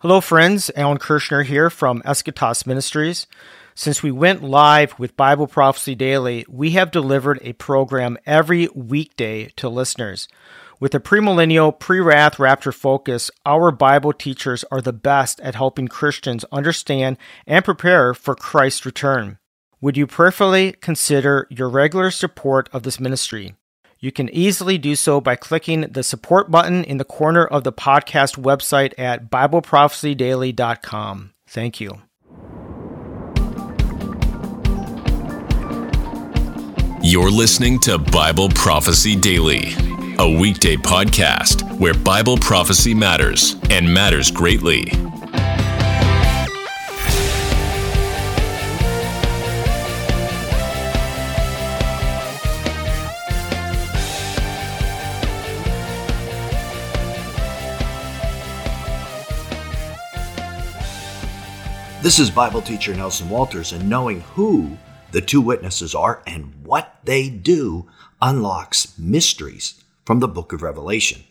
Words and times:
Hello, 0.00 0.20
friends. 0.20 0.70
Alan 0.76 0.98
Kurschner 0.98 1.44
here 1.44 1.68
from 1.70 2.02
Eschatos 2.02 2.64
Ministries. 2.64 3.26
Since 3.74 4.00
we 4.00 4.12
went 4.12 4.44
live 4.44 4.96
with 4.96 5.16
Bible 5.16 5.48
Prophecy 5.48 5.96
Daily, 5.96 6.46
we 6.48 6.70
have 6.70 6.92
delivered 6.92 7.40
a 7.42 7.54
program 7.54 8.16
every 8.24 8.68
weekday 8.76 9.46
to 9.56 9.68
listeners. 9.68 10.28
With 10.78 10.94
a 10.94 11.00
premillennial, 11.00 11.76
pre 11.76 11.98
wrath 11.98 12.38
rapture 12.38 12.70
focus, 12.70 13.28
our 13.44 13.72
Bible 13.72 14.12
teachers 14.12 14.64
are 14.70 14.80
the 14.80 14.92
best 14.92 15.40
at 15.40 15.56
helping 15.56 15.88
Christians 15.88 16.44
understand 16.52 17.18
and 17.44 17.64
prepare 17.64 18.14
for 18.14 18.36
Christ's 18.36 18.86
return. 18.86 19.38
Would 19.80 19.96
you 19.96 20.06
prayerfully 20.06 20.76
consider 20.80 21.48
your 21.50 21.68
regular 21.68 22.12
support 22.12 22.68
of 22.72 22.84
this 22.84 23.00
ministry? 23.00 23.56
You 24.00 24.12
can 24.12 24.28
easily 24.28 24.78
do 24.78 24.94
so 24.94 25.20
by 25.20 25.34
clicking 25.34 25.80
the 25.80 26.04
support 26.04 26.52
button 26.52 26.84
in 26.84 26.98
the 26.98 27.04
corner 27.04 27.44
of 27.44 27.64
the 27.64 27.72
podcast 27.72 28.40
website 28.40 28.94
at 28.96 29.28
BibleProphecyDaily.com. 29.28 31.32
Thank 31.48 31.80
you. 31.80 32.02
You're 37.02 37.30
listening 37.30 37.80
to 37.80 37.98
Bible 37.98 38.48
Prophecy 38.50 39.16
Daily, 39.16 39.72
a 40.18 40.38
weekday 40.38 40.76
podcast 40.76 41.76
where 41.78 41.94
Bible 41.94 42.36
prophecy 42.36 42.94
matters 42.94 43.56
and 43.70 43.92
matters 43.92 44.30
greatly. 44.30 44.92
This 62.00 62.20
is 62.20 62.30
Bible 62.30 62.62
teacher 62.62 62.94
Nelson 62.94 63.28
Walters, 63.28 63.72
and 63.72 63.90
knowing 63.90 64.20
who 64.20 64.78
the 65.10 65.20
two 65.20 65.40
witnesses 65.40 65.96
are 65.96 66.22
and 66.28 66.54
what 66.62 67.00
they 67.02 67.28
do 67.28 67.88
unlocks 68.22 68.96
mysteries 68.96 69.82
from 70.06 70.20
the 70.20 70.28
book 70.28 70.52
of 70.52 70.62
Revelation. 70.62 71.24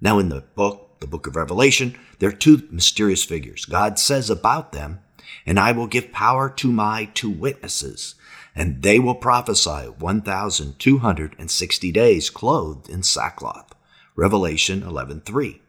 Now, 0.00 0.18
in 0.18 0.28
the 0.28 0.40
book, 0.40 0.98
the 0.98 1.06
book 1.06 1.28
of 1.28 1.36
Revelation, 1.36 1.96
there 2.18 2.30
are 2.30 2.32
two 2.32 2.66
mysterious 2.68 3.22
figures. 3.22 3.64
God 3.64 3.96
says 3.96 4.28
about 4.28 4.72
them, 4.72 4.98
and 5.46 5.58
I 5.58 5.70
will 5.70 5.86
give 5.86 6.10
power 6.10 6.50
to 6.50 6.72
my 6.72 7.04
two 7.14 7.30
witnesses, 7.30 8.16
and 8.56 8.82
they 8.82 8.98
will 8.98 9.14
prophesy 9.14 9.86
1,260 10.00 11.92
days 11.92 12.28
clothed 12.28 12.90
in 12.90 13.04
sackcloth. 13.04 13.72
Revelation 14.16 14.82
11:3. 14.82 15.60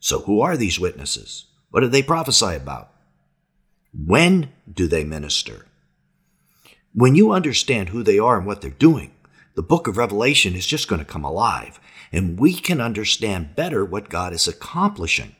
So 0.00 0.22
who 0.22 0.40
are 0.40 0.56
these 0.56 0.80
witnesses? 0.80 1.44
What 1.70 1.82
do 1.82 1.86
they 1.86 2.02
prophesy 2.02 2.56
about? 2.56 2.90
When 4.04 4.50
do 4.72 4.86
they 4.86 5.02
minister? 5.02 5.66
When 6.94 7.16
you 7.16 7.32
understand 7.32 7.88
who 7.88 8.02
they 8.04 8.18
are 8.18 8.38
and 8.38 8.46
what 8.46 8.60
they're 8.60 8.70
doing, 8.70 9.12
the 9.56 9.62
book 9.62 9.88
of 9.88 9.96
Revelation 9.96 10.54
is 10.54 10.66
just 10.66 10.86
going 10.86 11.00
to 11.00 11.04
come 11.04 11.24
alive, 11.24 11.80
and 12.12 12.38
we 12.38 12.54
can 12.54 12.80
understand 12.80 13.56
better 13.56 13.84
what 13.84 14.08
God 14.08 14.32
is 14.32 14.46
accomplishing. 14.46 15.34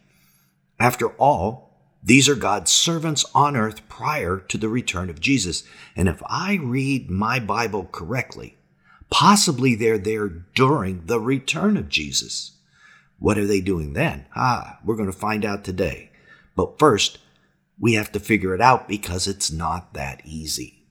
After 0.80 1.10
all, 1.10 1.68
these 2.02 2.28
are 2.28 2.34
God's 2.34 2.72
servants 2.72 3.24
on 3.32 3.56
earth 3.56 3.88
prior 3.88 4.38
to 4.48 4.58
the 4.58 4.68
return 4.68 5.08
of 5.08 5.20
Jesus. 5.20 5.62
And 5.94 6.08
if 6.08 6.20
I 6.28 6.54
read 6.54 7.10
my 7.10 7.38
Bible 7.38 7.88
correctly, 7.92 8.56
possibly 9.08 9.76
they're 9.76 9.98
there 9.98 10.28
during 10.28 11.06
the 11.06 11.20
return 11.20 11.76
of 11.76 11.88
Jesus. 11.88 12.56
What 13.20 13.38
are 13.38 13.46
they 13.46 13.60
doing 13.60 13.92
then? 13.92 14.26
Ah, 14.34 14.78
we're 14.84 14.96
going 14.96 15.10
to 15.10 15.16
find 15.16 15.44
out 15.44 15.64
today. 15.64 16.10
But 16.56 16.78
first, 16.78 17.18
we 17.80 17.94
have 17.94 18.12
to 18.12 18.20
figure 18.20 18.54
it 18.54 18.60
out 18.60 18.88
because 18.88 19.26
it's 19.26 19.50
not 19.50 19.94
that 19.94 20.20
easy. 20.24 20.86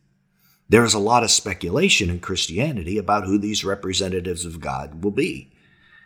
There 0.69 0.83
is 0.83 0.93
a 0.93 0.99
lot 0.99 1.23
of 1.23 1.31
speculation 1.31 2.09
in 2.09 2.19
Christianity 2.19 2.97
about 2.97 3.25
who 3.25 3.37
these 3.37 3.64
representatives 3.64 4.45
of 4.45 4.59
God 4.59 5.03
will 5.03 5.11
be 5.11 5.52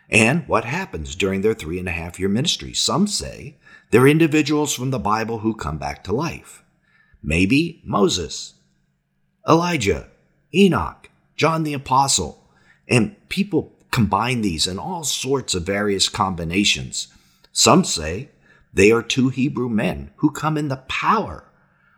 and 0.08 0.46
what 0.46 0.64
happens 0.64 1.16
during 1.16 1.40
their 1.40 1.54
three 1.54 1.78
and 1.78 1.88
a 1.88 1.92
half 1.92 2.20
year 2.20 2.28
ministry. 2.28 2.72
Some 2.72 3.06
say 3.06 3.56
they're 3.90 4.06
individuals 4.06 4.74
from 4.74 4.90
the 4.90 4.98
Bible 4.98 5.38
who 5.38 5.54
come 5.54 5.78
back 5.78 6.04
to 6.04 6.12
life. 6.12 6.62
Maybe 7.22 7.80
Moses, 7.84 8.54
Elijah, 9.48 10.08
Enoch, 10.54 11.08
John 11.36 11.62
the 11.62 11.74
Apostle, 11.74 12.46
and 12.88 13.16
people 13.28 13.72
combine 13.90 14.42
these 14.42 14.66
in 14.66 14.78
all 14.78 15.04
sorts 15.04 15.54
of 15.54 15.64
various 15.64 16.08
combinations. 16.08 17.08
Some 17.52 17.84
say 17.84 18.30
they 18.72 18.90
are 18.90 19.02
two 19.02 19.28
Hebrew 19.28 19.68
men 19.68 20.10
who 20.16 20.30
come 20.30 20.56
in 20.56 20.68
the 20.68 20.84
power 20.88 21.44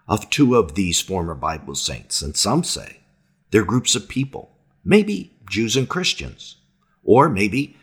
of 0.08 0.28
two 0.30 0.56
of 0.56 0.74
these 0.74 1.00
former 1.00 1.34
Bible 1.34 1.74
saints, 1.74 2.20
and 2.20 2.36
some 2.36 2.64
say 2.64 3.00
they're 3.50 3.64
groups 3.64 3.94
of 3.94 4.08
people, 4.08 4.50
maybe 4.84 5.36
Jews 5.48 5.76
and 5.76 5.88
Christians, 5.88 6.56
or 7.04 7.28
maybe 7.28 7.76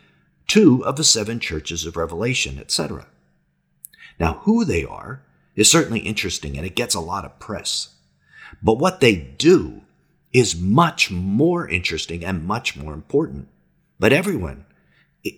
two 0.48 0.86
of 0.86 0.98
the 0.98 1.04
seven 1.04 1.40
churches 1.40 1.86
of 1.86 1.96
Revelation, 1.96 2.60
etc. 2.60 3.08
Now, 4.20 4.34
who 4.44 4.66
they 4.66 4.84
are 4.84 5.24
is 5.56 5.72
certainly 5.72 6.02
interesting 6.02 6.58
and 6.58 6.66
it 6.66 6.76
gets 6.76 6.96
a 6.96 7.00
lot 7.00 7.26
of 7.26 7.40
press. 7.40 7.96
But 8.62 8.78
what 8.78 9.00
they 9.00 9.16
do 9.16 9.82
is 10.34 10.60
much 10.60 11.10
more 11.10 11.68
interesting 11.68 12.24
and 12.24 12.46
much 12.46 12.76
more 12.76 12.94
important. 12.94 13.48
But 14.00 14.14
everyone 14.14 14.66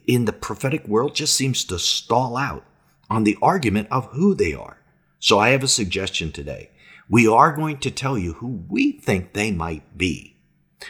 in 0.07 0.25
the 0.25 0.33
prophetic 0.33 0.87
world 0.87 1.15
just 1.15 1.35
seems 1.35 1.63
to 1.65 1.79
stall 1.79 2.37
out 2.37 2.65
on 3.09 3.23
the 3.23 3.37
argument 3.41 3.87
of 3.91 4.05
who 4.07 4.33
they 4.33 4.53
are. 4.53 4.79
So 5.19 5.39
I 5.39 5.49
have 5.49 5.63
a 5.63 5.67
suggestion 5.67 6.31
today. 6.31 6.69
We 7.09 7.27
are 7.27 7.55
going 7.55 7.77
to 7.79 7.91
tell 7.91 8.17
you 8.17 8.33
who 8.33 8.63
we 8.67 8.93
think 8.93 9.33
they 9.33 9.51
might 9.51 9.97
be, 9.97 10.35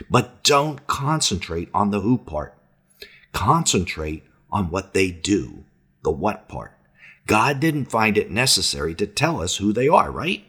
but 0.09 0.44
don't 0.44 0.88
concentrate 0.88 1.69
on 1.73 1.91
the 1.91 2.02
who 2.02 2.18
part. 2.18 2.57
Concentrate 3.31 4.23
on 4.52 4.69
what 4.69 4.94
they 4.94 5.12
do, 5.12 5.66
the 6.03 6.12
what 6.12 6.47
part. 6.47 6.78
God 7.25 7.59
didn't 7.59 7.85
find 7.85 8.18
it 8.18 8.29
necessary 8.29 8.94
to 8.96 9.07
tell 9.07 9.41
us 9.41 9.57
who 9.57 9.73
they 9.73 9.88
are, 9.88 10.12
right? 10.12 10.44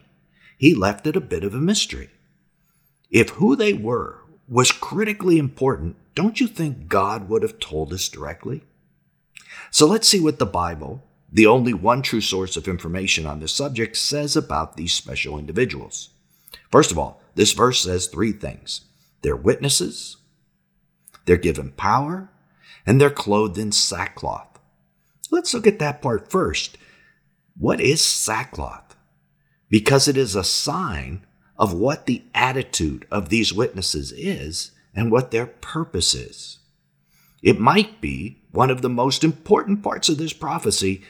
He 0.59 0.75
left 0.75 1.07
it 1.07 1.17
a 1.17 1.21
bit 1.21 1.45
of 1.45 1.55
a 1.55 1.59
mystery. 1.59 2.11
If 3.11 3.31
who 3.31 3.57
they 3.57 3.73
were 3.73 4.21
was 4.49 4.73
critically 4.73 5.39
important, 5.39 5.97
don't 6.15 6.41
you 6.41 6.47
think 6.47 6.89
God 6.89 7.29
would 7.29 7.43
have 7.43 7.59
told 7.59 7.93
us 7.93 8.09
directly? 8.09 8.65
So 9.71 9.87
let's 9.87 10.09
see 10.09 10.21
what 10.21 10.39
the 10.39 10.47
Bible 10.47 11.03
the 11.35 11.47
only 11.47 11.75
one 11.75 12.01
true 12.01 12.21
source 12.21 12.57
of 12.57 12.69
information 12.69 13.27
on 13.27 13.41
this 13.41 13.53
subject 13.53 13.97
says 13.97 14.37
about 14.37 14.77
these 14.77 14.95
special 14.95 15.37
individuals. 15.37 16.11
First 16.71 16.93
of 16.93 16.99
all, 16.99 17.21
this 17.35 17.53
verse 17.53 17.81
says 17.81 18.07
three 18.07 18.33
things 18.33 18.83
they're 19.23 19.35
witnesses, 19.37 20.17
they're 21.25 21.37
given 21.37 21.73
power, 21.73 22.31
and 22.87 23.01
they're 23.01 23.11
clothed 23.11 23.59
in 23.59 23.73
sackcloth. 23.73 24.61
Let's 25.31 25.53
look 25.53 25.67
at 25.67 25.81
that 25.81 26.01
part 26.01 26.31
first. 26.31 26.79
What 27.59 27.81
is 27.81 28.05
sackcloth? 28.05 28.95
Because 29.69 30.07
it 30.07 30.17
is 30.17 30.37
a 30.37 30.45
sign 30.45 31.27
of 31.57 31.73
what 31.73 32.07
the 32.07 32.23
attitude 32.33 33.07
of 33.11 33.29
these 33.29 33.53
witnesses 33.53 34.13
is 34.13 34.71
and 34.95 35.11
what 35.11 35.33
their 35.33 35.47
purpose 35.47 36.15
is. 36.15 36.59
It 37.43 37.59
might 37.59 38.01
be 38.01 38.43
one 38.53 38.71
of 38.71 38.83
the 38.83 38.89
most 38.89 39.25
important 39.25 39.83
parts 39.83 40.09
of 40.09 40.19
this 40.19 40.33
prophecy 40.33 41.03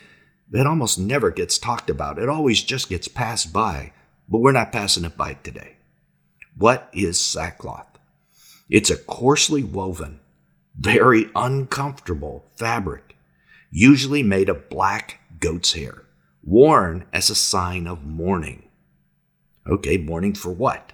that 0.51 0.67
almost 0.67 0.99
never 0.99 1.31
gets 1.31 1.59
talked 1.59 1.91
about. 1.91 2.19
It 2.19 2.29
always 2.29 2.63
just 2.63 2.89
gets 2.89 3.09
passed 3.09 3.53
by, 3.53 3.93
but 4.29 4.39
we're 4.39 4.53
not 4.53 4.73
passing 4.73 5.05
it 5.05 5.17
by 5.17 5.35
today. 5.35 5.77
What 6.57 6.89
is 6.93 7.21
sackcloth? 7.21 7.99
It's 8.71 8.91
a 8.91 8.97
coarsely 8.97 9.63
woven, 9.63 10.21
very 10.79 11.29
uncomfortable 11.35 12.45
fabric, 12.57 13.17
usually 13.71 14.23
made 14.23 14.49
of 14.49 14.71
black 14.71 15.21
goat's 15.41 15.73
hair, 15.73 16.05
worn 16.43 17.07
as 17.13 17.31
a 17.31 17.35
sign 17.35 17.87
of 17.87 18.05
mourning. 18.05 18.69
Okay, 19.67 19.97
mourning 19.97 20.35
for 20.35 20.51
what? 20.51 20.93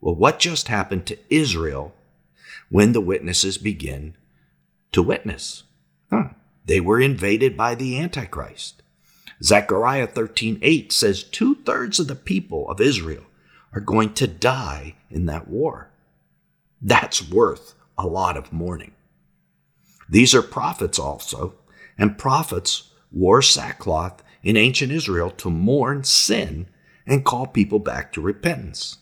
Well, 0.00 0.14
what 0.14 0.38
just 0.38 0.68
happened 0.68 1.06
to 1.06 1.18
Israel 1.28 1.94
when 2.68 2.92
the 2.92 3.00
witnesses 3.00 3.58
begin 3.58 4.16
to 4.92 5.02
witness? 5.02 5.64
Huh. 6.10 6.28
They 6.66 6.80
were 6.80 7.00
invaded 7.00 7.56
by 7.56 7.74
the 7.74 7.98
Antichrist. 7.98 8.82
Zechariah 9.42 10.06
13:8 10.08 10.92
says 10.92 11.22
two-thirds 11.22 12.00
of 12.00 12.08
the 12.08 12.14
people 12.14 12.68
of 12.68 12.80
Israel 12.80 13.24
are 13.72 13.80
going 13.80 14.14
to 14.14 14.26
die 14.26 14.96
in 15.10 15.26
that 15.26 15.48
war. 15.48 15.90
That's 16.82 17.28
worth 17.28 17.74
a 17.96 18.06
lot 18.06 18.36
of 18.36 18.52
mourning. 18.52 18.92
These 20.08 20.34
are 20.34 20.42
prophets 20.42 20.98
also, 20.98 21.54
and 21.98 22.18
prophets 22.18 22.90
wore 23.12 23.42
sackcloth 23.42 24.22
in 24.42 24.56
ancient 24.56 24.92
Israel 24.92 25.30
to 25.30 25.50
mourn 25.50 26.04
sin 26.04 26.68
and 27.06 27.24
call 27.24 27.46
people 27.46 27.78
back 27.78 28.12
to 28.12 28.20
repentance. 28.20 28.98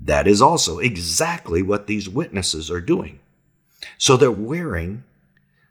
That 0.00 0.26
is 0.26 0.40
also 0.40 0.78
exactly 0.78 1.62
what 1.62 1.86
these 1.86 2.08
witnesses 2.08 2.70
are 2.70 2.80
doing. 2.80 3.20
So 3.96 4.16
they're 4.16 4.30
wearing 4.30 5.04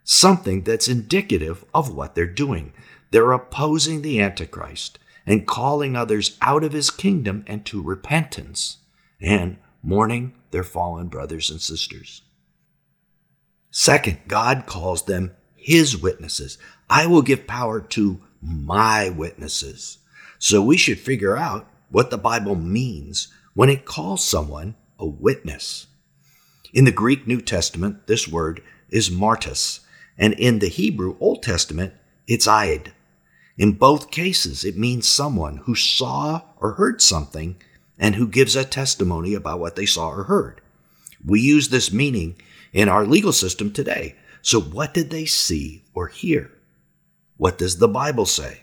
something 0.10 0.64
that's 0.64 0.88
indicative 0.88 1.66
of 1.74 1.94
what 1.94 2.16
they're 2.16 2.26
doing. 2.26 2.72
they're 3.12 3.34
opposing 3.34 4.02
the 4.02 4.22
Antichrist 4.22 5.00
and 5.26 5.48
calling 5.48 5.96
others 5.96 6.38
out 6.42 6.64
of 6.64 6.74
his 6.74 6.90
kingdom 6.90 7.44
and 7.48 7.66
to 7.66 7.82
repentance 7.82 8.78
and 9.22 9.58
mourning 9.84 10.34
their 10.52 10.64
fallen 10.64 11.08
brothers 11.08 11.50
and 11.50 11.62
sisters. 11.62 12.22
Second, 13.72 14.20
God 14.28 14.66
calls 14.66 15.06
them 15.06 15.36
his 15.56 15.98
witnesses. 15.98 16.58
I 16.90 17.06
will 17.06 17.22
give 17.22 17.48
power 17.48 17.80
to 17.82 18.22
my 18.42 19.10
witnesses. 19.10 20.00
So 20.40 20.62
we 20.62 20.78
should 20.78 21.00
figure 21.00 21.38
out 21.38 21.70
what 21.90 22.12
the 22.12 22.18
Bible 22.18 22.56
means 22.56 23.28
when 23.54 23.70
it 23.70 23.86
calls 23.86 24.24
someone 24.24 24.76
a 25.00 25.06
witness. 25.06 25.88
In 26.74 26.86
the 26.86 26.92
Greek 26.92 27.26
New 27.28 27.42
Testament, 27.42 28.08
this 28.08 28.28
word 28.28 28.62
is 28.90 29.10
martus, 29.10 29.82
and 30.18 30.34
in 30.34 30.60
the 30.60 30.68
Hebrew 30.68 31.16
Old 31.20 31.44
Testament, 31.44 31.94
it's 32.28 32.48
aid. 32.48 32.94
In 33.58 33.74
both 33.74 34.12
cases, 34.12 34.64
it 34.64 34.78
means 34.78 35.08
someone 35.08 35.58
who 35.58 35.76
saw 35.76 36.42
or 36.58 36.74
heard 36.74 37.02
something 37.02 37.58
and 37.98 38.16
who 38.16 38.28
gives 38.28 38.56
a 38.56 38.64
testimony 38.64 39.34
about 39.34 39.60
what 39.60 39.76
they 39.76 39.86
saw 39.86 40.10
or 40.10 40.24
heard. 40.24 40.62
We 41.26 41.42
use 41.42 41.70
this 41.70 41.92
meaning 41.92 42.36
in 42.74 42.90
our 42.90 43.06
legal 43.06 43.34
system 43.34 43.72
today. 43.72 44.16
So, 44.42 44.62
what 44.62 44.94
did 44.94 45.10
they 45.10 45.26
see 45.26 45.84
or 45.94 46.08
hear? 46.08 46.52
What 47.38 47.58
does 47.58 47.78
the 47.78 47.88
Bible 47.88 48.26
say? 48.26 48.62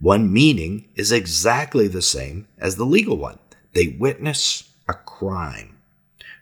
One 0.00 0.32
meaning 0.32 0.88
is 0.94 1.10
exactly 1.10 1.88
the 1.88 2.02
same 2.02 2.46
as 2.58 2.76
the 2.76 2.84
legal 2.84 3.16
one. 3.16 3.38
They 3.72 3.96
witness 3.98 4.70
a 4.88 4.94
crime. 4.94 5.76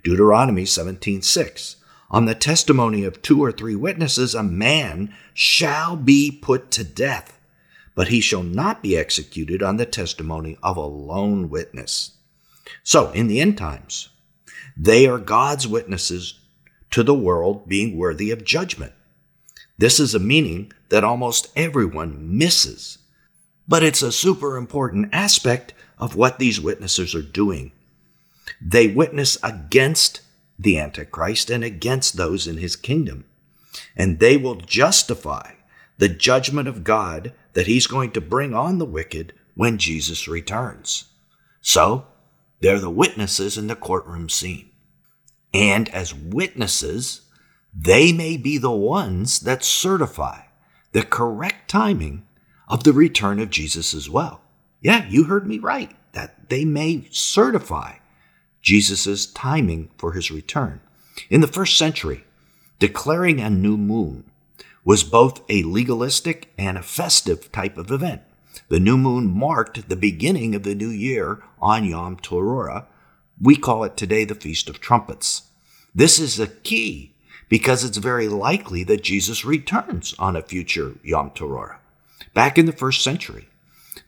Deuteronomy 0.05 0.65
17:6. 0.65 1.77
On 2.11 2.25
the 2.25 2.35
testimony 2.35 3.05
of 3.05 3.23
two 3.23 3.43
or 3.43 3.53
three 3.53 3.75
witnesses 3.75 4.35
a 4.35 4.43
man 4.43 5.13
shall 5.35 5.97
be 5.97 6.31
put 6.31 6.71
to 6.73 6.85
death 6.85 7.37
but 7.97 8.09
he 8.09 8.21
shall 8.21 8.45
not 8.45 8.83
be 8.83 8.97
executed 8.97 9.63
on 9.63 9.79
the 9.79 9.87
testimony 9.87 10.57
of 10.63 10.77
a 10.77 10.83
lone 10.83 11.49
witness. 11.49 12.13
So, 12.85 13.11
in 13.13 13.27
the 13.27 13.41
end 13.41 13.59
times, 13.59 14.11
they 14.77 15.09
are 15.09 15.19
God's 15.19 15.67
witnesses 15.67 16.39
to 16.91 17.03
the 17.03 17.15
world 17.15 17.67
being 17.67 17.97
worthy 17.97 18.31
of 18.31 18.45
judgment. 18.45 18.93
This 19.79 19.99
is 19.99 20.15
a 20.15 20.21
meaning 20.21 20.73
that 20.91 21.05
almost 21.05 21.51
everyone 21.57 22.37
misses, 22.37 22.99
but 23.67 23.83
it's 23.83 24.03
a 24.03 24.13
super 24.13 24.59
important 24.59 25.09
aspect 25.13 25.73
of 25.99 26.15
what 26.15 26.39
these 26.39 26.61
witnesses 26.61 27.15
are 27.15 27.23
doing. 27.23 27.73
They 28.61 28.89
witness 28.89 29.39
against 29.43 30.21
the 30.59 30.79
Antichrist 30.79 31.51
and 31.51 31.63
against 31.63 32.17
those 32.17 32.47
in 32.47 32.57
his 32.57 32.77
kingdom, 32.77 33.25
and 33.97 34.19
they 34.19 34.37
will 34.37 34.57
justify 34.57 35.53
the 35.99 36.09
judgment 36.09 36.69
of 36.69 36.85
God 36.85 37.33
that 37.55 37.67
he's 37.67 37.87
going 37.87 38.11
to 38.13 38.21
bring 38.21 38.55
on 38.55 38.79
the 38.79 38.85
wicked 38.85 39.33
when 39.55 39.79
Jesus 39.79 40.29
returns. 40.29 41.05
So, 41.61 42.07
they're 42.61 42.79
the 42.79 42.91
witnesses 42.91 43.59
in 43.59 43.67
the 43.67 43.77
courtroom 43.77 44.29
scene. 44.29 44.71
And 45.53 45.89
as 45.91 46.15
witnesses, 46.15 47.23
they 47.75 48.13
may 48.13 48.37
be 48.37 48.59
the 48.59 48.71
ones 48.71 49.41
that 49.41 49.65
certify 49.65 50.43
the 50.93 51.03
correct 51.03 51.69
timing 51.69 52.27
of 52.69 52.85
the 52.85 52.93
return 52.93 53.39
of 53.41 53.51
Jesus 53.51 53.95
as 53.95 54.09
well. 54.09 54.41
Yeah, 54.81 55.07
you 55.09 55.25
heard 55.25 55.47
me 55.47 55.59
right, 55.59 55.95
that 56.13 56.49
they 56.49 56.65
may 56.65 57.07
certify 57.11 57.97
Jesus' 58.67 59.27
timing 59.27 59.91
for 59.97 60.13
his 60.13 60.33
return. 60.33 60.81
In 61.31 61.41
the 61.41 61.47
first 61.47 61.79
century, 61.79 62.25
declaring 62.81 63.39
a 63.39 63.49
new 63.49 63.77
moon 63.77 64.29
was 64.85 65.05
both 65.05 65.41
a 65.49 65.63
legalistic 65.63 66.53
and 66.59 66.77
a 66.77 66.83
festive 66.83 67.53
type 67.53 67.79
of 67.79 67.93
event. 67.93 68.23
The 68.69 68.81
new 68.81 68.99
moon 68.99 69.33
marked 69.33 69.89
the 69.89 69.95
beginning 69.95 70.57
of 70.57 70.65
the 70.65 70.75
new 70.75 70.89
year 70.89 71.45
on 71.61 71.85
Yom 71.85 72.17
Teruah. 72.17 72.87
We 73.41 73.55
call 73.55 73.85
it 73.85 73.97
today 73.97 74.25
the 74.25 74.35
Feast 74.35 74.69
of 74.69 74.81
Trumpets. 74.81 75.43
This 75.95 76.19
is 76.19 76.41
a 76.41 76.49
key 76.49 77.15
because 77.49 77.85
it's 77.85 77.99
very 77.99 78.27
likely 78.27 78.83
that 78.83 79.05
Jesus 79.05 79.45
returns 79.45 80.13
on 80.19 80.35
a 80.35 80.43
future 80.43 80.97
Yom 81.05 81.31
Teruah. 81.31 81.77
Back 82.35 82.59
in 82.59 82.67
the 82.67 82.73
first 82.73 83.05
century, 83.05 83.47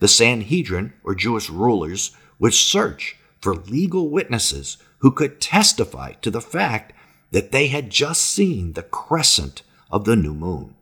the 0.00 0.08
Sanhedrin, 0.08 0.94
or 1.04 1.14
Jewish 1.14 1.49
rulers, 1.49 2.11
would 2.40 2.54
search 2.54 3.17
for 3.40 3.55
legal 3.55 4.11
witnesses 4.11 4.79
who 4.99 5.11
could 5.11 5.40
testify 5.40 6.12
to 6.14 6.31
the 6.31 6.40
fact 6.40 6.93
that 7.31 7.52
they 7.52 7.69
had 7.69 7.90
just 7.90 8.23
seen 8.23 8.73
the 8.73 8.82
crescent 8.82 9.62
of 9.90 10.05
the 10.05 10.17
new 10.17 10.35
moon. 10.35 10.75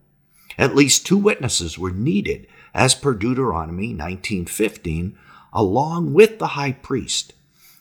At 0.58 0.74
least 0.74 1.06
two 1.06 1.18
witnesses 1.18 1.78
were 1.78 1.90
needed, 1.90 2.46
as 2.72 2.94
per 2.94 3.14
Deuteronomy 3.14 3.92
19:15, 3.92 5.16
along 5.52 6.14
with 6.14 6.38
the 6.38 6.48
high 6.48 6.72
priest. 6.72 7.34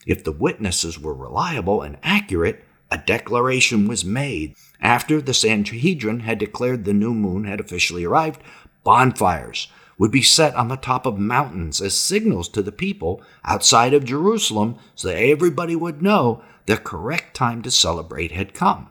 If 0.06 0.24
the 0.24 0.32
witnesses 0.32 1.00
were 1.00 1.14
reliable 1.14 1.82
and 1.82 1.98
accurate, 2.04 2.64
a 2.92 2.98
declaration 2.98 3.88
was 3.88 4.06
made. 4.06 4.56
After 4.82 5.22
the 5.22 5.34
Sanhedrin 5.34 6.22
had 6.22 6.38
declared 6.38 6.86
the 6.86 6.94
new 6.94 7.14
moon 7.14 7.46
had 7.46 7.60
officially 7.60 8.04
arrived, 8.04 8.42
bonfires 8.84 9.68
would 9.98 10.12
be 10.12 10.22
set 10.22 10.54
on 10.56 10.68
the 10.68 10.76
top 10.76 11.06
of 11.06 11.18
mountains 11.18 11.82
as 11.82 11.94
signals 11.94 12.50
to 12.50 12.62
the 12.62 12.72
people 12.72 13.22
outside 13.44 13.94
of 13.94 14.04
Jerusalem 14.06 14.78
so 14.94 15.08
that 15.08 15.18
everybody 15.18 15.76
would 15.76 16.02
know 16.02 16.44
the 16.66 16.78
correct 16.78 17.36
time 17.36 17.62
to 17.62 17.72
celebrate 17.72 18.32
had 18.32 18.54
come. 18.54 18.90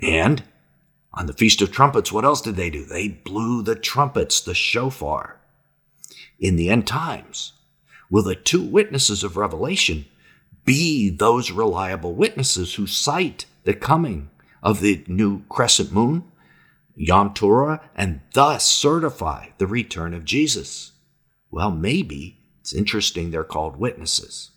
And 0.00 0.44
on 1.12 1.26
the 1.26 1.32
Feast 1.32 1.60
of 1.62 1.72
Trumpets, 1.72 2.12
what 2.12 2.24
else 2.24 2.40
did 2.40 2.56
they 2.56 2.70
do? 2.70 2.84
They 2.84 3.08
blew 3.08 3.62
the 3.62 3.74
trumpets, 3.74 4.40
the 4.40 4.54
shofar. 4.54 5.40
In 6.38 6.56
the 6.56 6.70
end 6.70 6.86
times, 6.86 7.54
will 8.08 8.22
the 8.22 8.36
two 8.36 8.62
witnesses 8.62 9.24
of 9.24 9.36
Revelation 9.36 10.04
be 10.64 11.10
those 11.10 11.50
reliable 11.50 12.14
witnesses 12.14 12.74
who 12.74 12.86
sight 12.86 13.46
the 13.64 13.74
coming 13.74 14.30
of 14.62 14.80
the 14.80 15.02
new 15.08 15.42
crescent 15.48 15.92
moon, 15.92 16.24
Yom 17.00 17.32
Teruah, 17.32 17.80
and 17.94 18.20
thus 18.34 18.66
certify 18.66 19.46
the 19.58 19.66
return 19.66 20.12
of 20.12 20.24
Jesus? 20.24 20.92
Well, 21.50 21.70
maybe. 21.70 22.40
It's 22.60 22.72
interesting 22.74 23.30
they're 23.30 23.44
called 23.44 23.76
witnesses. 23.76 24.50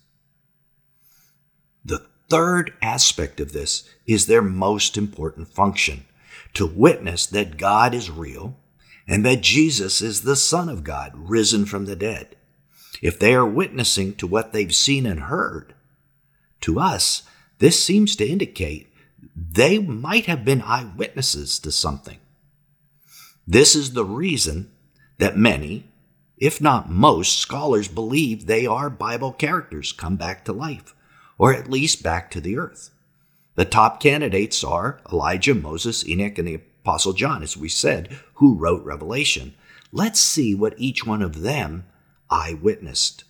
The 1.86 2.08
third 2.30 2.74
aspect 2.82 3.40
of 3.40 3.54
this 3.54 3.88
is 4.06 4.26
their 4.26 4.42
most 4.42 4.98
important 4.98 5.48
function 5.48 6.06
to 6.56 6.66
witness 6.66 7.26
that 7.28 7.58
God 7.58 7.94
is 7.94 8.10
real 8.10 8.58
and 9.08 9.26
that 9.26 9.42
Jesus 9.42 10.02
is 10.02 10.22
the 10.22 10.36
Son 10.36 10.68
of 10.68 10.84
God, 10.84 11.12
risen 11.16 11.66
from 11.66 11.86
the 11.86 11.96
dead. 11.96 12.36
If 13.02 13.20
they 13.20 13.34
are 13.34 13.46
witnessing 13.46 14.16
to 14.16 14.28
what 14.28 14.52
they've 14.52 14.74
seen 14.74 15.06
and 15.06 15.22
heard, 15.22 15.74
to 16.62 16.80
us, 16.80 17.24
this 17.60 17.84
seems 17.84 18.16
to 18.16 18.28
indicate 18.28 18.94
they 19.36 19.80
might 19.80 20.26
have 20.26 20.44
been 20.44 20.62
eyewitnesses 20.62 21.60
to 21.60 21.72
something. 21.72 22.18
This 23.48 23.76
is 23.76 23.94
the 23.94 24.06
reason 24.06 24.72
that 25.18 25.38
many, 25.38 25.86
if 26.38 26.62
not 26.62 26.90
most, 26.90 27.38
scholars 27.38 27.88
believe 27.88 28.46
they 28.46 28.66
are 28.66 28.90
Bible 28.90 29.32
characters 29.32 29.92
come 29.92 30.16
back 30.16 30.46
to 30.46 30.54
life, 30.54 30.96
or 31.38 31.54
at 31.54 31.70
least 31.70 32.04
back 32.04 32.32
to 32.32 32.42
the 32.42 32.58
earth. 32.58 32.92
The 33.56 33.66
top 33.66 34.00
candidates 34.00 34.64
are 34.64 35.02
Elijah, 35.12 35.54
Moses, 35.54 36.08
Enoch, 36.08 36.38
and 36.38 36.48
the 36.48 36.62
Apostle 36.84 37.14
John, 37.14 37.44
as 37.44 37.58
we 37.58 37.70
said, 37.70 38.18
who 38.36 38.56
wrote 38.56 38.84
Revelation. 38.84 39.54
Let's 39.92 40.20
see 40.20 40.56
what 40.56 40.74
each 40.78 41.06
one 41.06 41.22
of 41.22 41.42
them 41.42 41.86
eyewitnessed. 42.30 43.26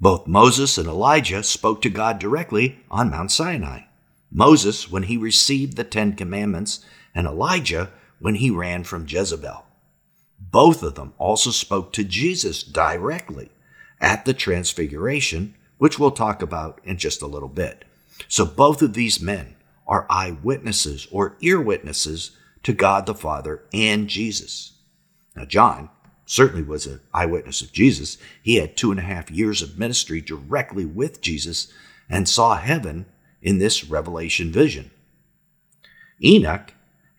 Both 0.00 0.26
Moses 0.26 0.78
and 0.78 0.86
Elijah 0.86 1.42
spoke 1.42 1.82
to 1.82 1.90
God 1.90 2.18
directly 2.18 2.78
on 2.90 3.10
Mount 3.10 3.30
Sinai. 3.30 3.82
Moses 4.30 4.90
when 4.90 5.04
he 5.04 5.16
received 5.16 5.76
the 5.76 5.84
Ten 5.84 6.14
Commandments, 6.14 6.84
and 7.14 7.26
Elijah 7.26 7.90
when 8.18 8.36
he 8.36 8.50
ran 8.50 8.84
from 8.84 9.06
Jezebel. 9.08 9.64
Both 10.38 10.82
of 10.82 10.94
them 10.94 11.14
also 11.18 11.50
spoke 11.50 11.92
to 11.92 12.04
Jesus 12.04 12.62
directly 12.62 13.50
at 14.00 14.24
the 14.24 14.34
Transfiguration, 14.34 15.54
which 15.78 15.98
we'll 15.98 16.10
talk 16.10 16.42
about 16.42 16.80
in 16.84 16.98
just 16.98 17.22
a 17.22 17.26
little 17.26 17.48
bit. 17.48 17.84
So 18.28 18.44
both 18.44 18.82
of 18.82 18.94
these 18.94 19.20
men 19.20 19.56
are 19.86 20.06
eyewitnesses 20.08 21.06
or 21.10 21.36
ear 21.40 21.60
witnesses 21.60 22.32
to 22.62 22.72
God 22.72 23.06
the 23.06 23.14
Father 23.14 23.62
and 23.72 24.08
Jesus. 24.08 24.72
Now, 25.36 25.44
John 25.44 25.90
certainly 26.26 26.62
was 26.62 26.86
an 26.86 27.00
eyewitness 27.12 27.60
of 27.62 27.72
Jesus. 27.72 28.18
He 28.42 28.56
had 28.56 28.76
two 28.76 28.90
and 28.90 29.00
a 29.00 29.04
half 29.04 29.30
years 29.30 29.62
of 29.62 29.78
ministry 29.78 30.20
directly 30.20 30.84
with 30.84 31.20
Jesus 31.20 31.72
and 32.08 32.28
saw 32.28 32.56
heaven 32.56 33.06
in 33.42 33.58
this 33.58 33.84
revelation 33.84 34.50
vision. 34.50 34.90
Enoch 36.22 36.73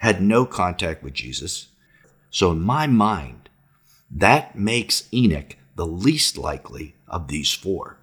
had 0.05 0.21
no 0.21 0.45
contact 0.45 1.03
with 1.03 1.13
Jesus. 1.13 1.67
So, 2.29 2.51
in 2.51 2.61
my 2.61 2.87
mind, 2.87 3.49
that 4.11 4.55
makes 4.55 5.09
Enoch 5.13 5.55
the 5.75 5.87
least 5.87 6.37
likely 6.37 6.95
of 7.07 7.27
these 7.27 7.51
four. 7.51 7.97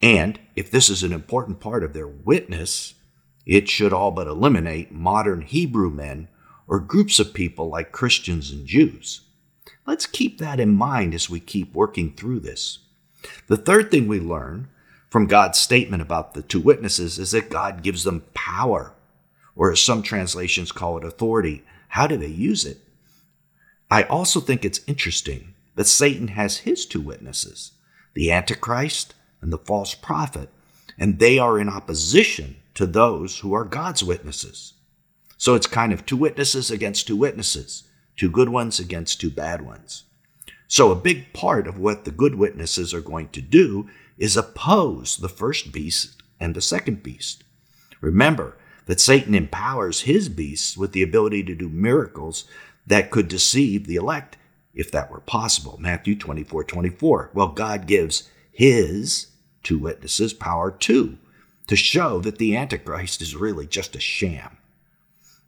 And 0.00 0.38
if 0.54 0.70
this 0.70 0.90
is 0.90 1.02
an 1.02 1.12
important 1.12 1.60
part 1.60 1.82
of 1.82 1.92
their 1.92 2.06
witness, 2.06 2.94
it 3.46 3.68
should 3.68 3.92
all 3.92 4.10
but 4.10 4.26
eliminate 4.26 4.92
modern 4.92 5.42
Hebrew 5.42 5.90
men 5.90 6.28
or 6.68 6.78
groups 6.78 7.18
of 7.18 7.34
people 7.34 7.68
like 7.68 7.92
Christians 7.92 8.50
and 8.50 8.66
Jews. 8.66 9.22
Let's 9.86 10.06
keep 10.06 10.38
that 10.38 10.60
in 10.60 10.74
mind 10.74 11.14
as 11.14 11.30
we 11.30 11.40
keep 11.40 11.74
working 11.74 12.12
through 12.12 12.40
this. 12.40 12.80
The 13.46 13.56
third 13.56 13.90
thing 13.90 14.08
we 14.08 14.20
learn 14.20 14.68
from 15.08 15.26
God's 15.26 15.58
statement 15.58 16.02
about 16.02 16.34
the 16.34 16.42
two 16.42 16.60
witnesses 16.60 17.18
is 17.18 17.32
that 17.32 17.50
God 17.50 17.82
gives 17.82 18.04
them 18.04 18.24
power, 18.34 18.94
or 19.56 19.70
as 19.70 19.80
some 19.80 20.02
translations 20.02 20.72
call 20.72 20.98
it, 20.98 21.04
authority. 21.04 21.62
How 21.88 22.06
do 22.06 22.16
they 22.16 22.26
use 22.26 22.64
it? 22.64 22.78
I 23.90 24.04
also 24.04 24.40
think 24.40 24.64
it's 24.64 24.80
interesting 24.86 25.54
that 25.74 25.86
Satan 25.86 26.28
has 26.28 26.58
his 26.58 26.86
two 26.86 27.00
witnesses, 27.00 27.72
the 28.14 28.30
Antichrist 28.30 29.14
and 29.40 29.52
the 29.52 29.58
false 29.58 29.94
prophet, 29.94 30.48
and 30.98 31.18
they 31.18 31.38
are 31.38 31.58
in 31.58 31.68
opposition 31.68 32.56
to 32.74 32.86
those 32.86 33.40
who 33.40 33.52
are 33.52 33.64
God's 33.64 34.02
witnesses. 34.02 34.74
So 35.36 35.54
it's 35.54 35.66
kind 35.66 35.92
of 35.92 36.06
two 36.06 36.16
witnesses 36.16 36.70
against 36.70 37.06
two 37.06 37.16
witnesses, 37.16 37.84
two 38.16 38.30
good 38.30 38.48
ones 38.48 38.78
against 38.78 39.20
two 39.20 39.30
bad 39.30 39.62
ones. 39.62 40.04
So 40.68 40.90
a 40.90 40.96
big 40.96 41.32
part 41.34 41.66
of 41.66 41.78
what 41.78 42.04
the 42.04 42.10
good 42.10 42.36
witnesses 42.36 42.94
are 42.94 43.00
going 43.00 43.28
to 43.30 43.42
do 43.42 43.90
is 44.16 44.36
oppose 44.36 45.16
the 45.16 45.28
first 45.28 45.72
beast 45.72 46.22
and 46.40 46.54
the 46.54 46.62
second 46.62 47.02
beast. 47.02 47.44
Remember 48.00 48.56
that 48.86 49.00
Satan 49.00 49.34
empowers 49.34 50.02
his 50.02 50.28
beasts 50.28 50.76
with 50.76 50.92
the 50.92 51.02
ability 51.02 51.44
to 51.44 51.54
do 51.54 51.68
miracles 51.68 52.44
that 52.86 53.10
could 53.10 53.28
deceive 53.28 53.86
the 53.86 53.96
elect 53.96 54.36
if 54.74 54.90
that 54.90 55.10
were 55.10 55.20
possible. 55.20 55.76
Matthew 55.80 56.16
24 56.16 56.64
24. 56.64 57.30
Well, 57.34 57.48
God 57.48 57.86
gives 57.86 58.28
his 58.50 59.28
two 59.62 59.78
witnesses 59.78 60.32
power 60.32 60.70
too 60.70 61.18
to 61.66 61.76
show 61.76 62.20
that 62.20 62.38
the 62.38 62.56
Antichrist 62.56 63.22
is 63.22 63.36
really 63.36 63.66
just 63.66 63.96
a 63.96 64.00
sham. 64.00 64.58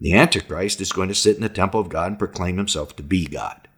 The 0.01 0.15
Antichrist 0.15 0.81
is 0.81 0.93
going 0.93 1.09
to 1.09 1.15
sit 1.15 1.37
in 1.37 1.43
the 1.43 1.49
temple 1.49 1.81
of 1.81 1.89
God 1.89 2.09
and 2.13 2.19
proclaim 2.19 2.57
himself 2.57 2.95
to 2.97 3.03
be 3.03 3.27
God. 3.27 3.69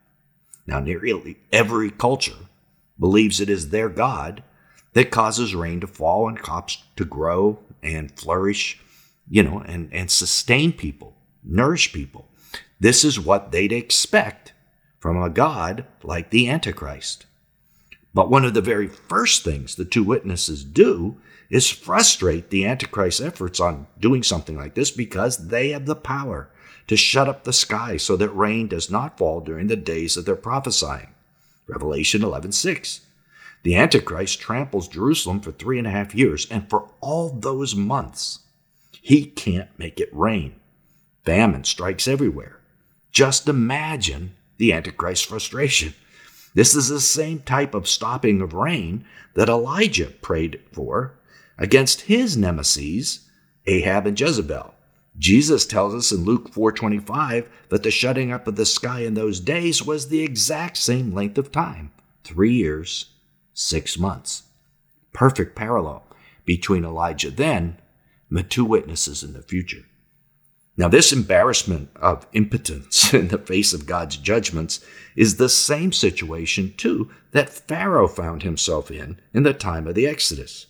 Now, 0.66 0.80
nearly 0.80 1.38
every 1.52 1.90
culture 1.90 2.36
believes 2.98 3.40
it 3.40 3.48
is 3.50 3.68
their 3.68 3.88
God 3.88 4.42
that 4.94 5.10
causes 5.10 5.54
rain 5.54 5.80
to 5.80 5.86
fall 5.86 6.28
and 6.28 6.38
crops 6.38 6.82
to 6.96 7.04
grow 7.04 7.58
and 7.82 8.10
flourish, 8.18 8.80
you 9.28 9.42
know, 9.42 9.60
and, 9.60 9.92
and 9.92 10.10
sustain 10.10 10.72
people, 10.72 11.14
nourish 11.42 11.92
people. 11.92 12.28
This 12.78 13.04
is 13.04 13.18
what 13.18 13.52
they'd 13.52 13.72
expect 13.72 14.52
from 14.98 15.22
a 15.22 15.30
God 15.30 15.86
like 16.02 16.30
the 16.30 16.48
Antichrist. 16.48 17.26
But 18.14 18.30
one 18.30 18.44
of 18.44 18.54
the 18.54 18.62
very 18.62 18.86
first 18.86 19.44
things 19.44 19.74
the 19.74 19.84
two 19.84 20.04
witnesses 20.04 20.64
do 20.64 21.18
is 21.50 21.70
frustrate 21.70 22.50
the 22.50 22.66
Antichrist's 22.66 23.20
efforts 23.20 23.60
on 23.60 23.86
doing 24.00 24.22
something 24.22 24.56
like 24.56 24.74
this 24.74 24.90
because 24.90 25.48
they 25.48 25.70
have 25.70 25.86
the 25.86 25.94
power 25.94 26.50
to 26.86 26.96
shut 26.96 27.28
up 27.28 27.44
the 27.44 27.52
sky 27.52 27.96
so 27.96 28.16
that 28.16 28.30
rain 28.30 28.68
does 28.68 28.90
not 28.90 29.18
fall 29.18 29.40
during 29.40 29.66
the 29.66 29.76
days 29.76 30.16
of 30.16 30.24
their 30.24 30.36
prophesying. 30.36 31.08
Revelation 31.66 32.22
11:6. 32.22 33.00
The 33.64 33.74
Antichrist 33.74 34.40
tramples 34.40 34.86
Jerusalem 34.86 35.40
for 35.40 35.50
three 35.50 35.78
and 35.78 35.86
a 35.86 35.90
half 35.90 36.14
years, 36.14 36.46
and 36.50 36.70
for 36.70 36.88
all 37.00 37.30
those 37.30 37.74
months, 37.74 38.40
he 39.06 39.24
can't 39.24 39.68
make 39.78 40.00
it 40.00 40.08
rain. 40.12 40.56
Famine 41.24 41.62
strikes 41.62 42.08
everywhere. 42.08 42.58
Just 43.12 43.48
imagine 43.48 44.34
the 44.56 44.72
Antichrist's 44.72 45.24
frustration. 45.24 45.94
This 46.54 46.74
is 46.74 46.88
the 46.88 47.00
same 47.00 47.38
type 47.38 47.72
of 47.72 47.86
stopping 47.86 48.40
of 48.40 48.52
rain 48.52 49.04
that 49.34 49.48
Elijah 49.48 50.06
prayed 50.06 50.60
for 50.72 51.14
against 51.56 52.00
his 52.00 52.36
nemesis, 52.36 53.28
Ahab 53.68 54.08
and 54.08 54.20
Jezebel. 54.20 54.74
Jesus 55.16 55.66
tells 55.66 55.94
us 55.94 56.10
in 56.10 56.24
Luke 56.24 56.52
4:25 56.52 57.48
that 57.68 57.84
the 57.84 57.92
shutting 57.92 58.32
up 58.32 58.48
of 58.48 58.56
the 58.56 58.66
sky 58.66 59.02
in 59.02 59.14
those 59.14 59.38
days 59.38 59.84
was 59.84 60.08
the 60.08 60.24
exact 60.24 60.76
same 60.76 61.14
length 61.14 61.38
of 61.38 61.52
time, 61.52 61.92
3 62.24 62.52
years 62.52 63.12
six 63.54 63.96
months. 63.96 64.42
Perfect 65.12 65.54
parallel 65.54 66.04
between 66.44 66.84
Elijah 66.84 67.30
then 67.30 67.78
the 68.30 68.42
two 68.42 68.64
witnesses 68.64 69.22
in 69.22 69.32
the 69.32 69.42
future. 69.42 69.84
Now, 70.76 70.88
this 70.88 71.12
embarrassment 71.12 71.90
of 71.96 72.26
impotence 72.32 73.14
in 73.14 73.28
the 73.28 73.38
face 73.38 73.72
of 73.72 73.86
God's 73.86 74.16
judgments 74.16 74.84
is 75.14 75.36
the 75.36 75.48
same 75.48 75.92
situation, 75.92 76.74
too, 76.76 77.10
that 77.32 77.50
Pharaoh 77.50 78.08
found 78.08 78.42
himself 78.42 78.90
in 78.90 79.20
in 79.32 79.42
the 79.42 79.54
time 79.54 79.86
of 79.86 79.94
the 79.94 80.06
Exodus. 80.06 80.66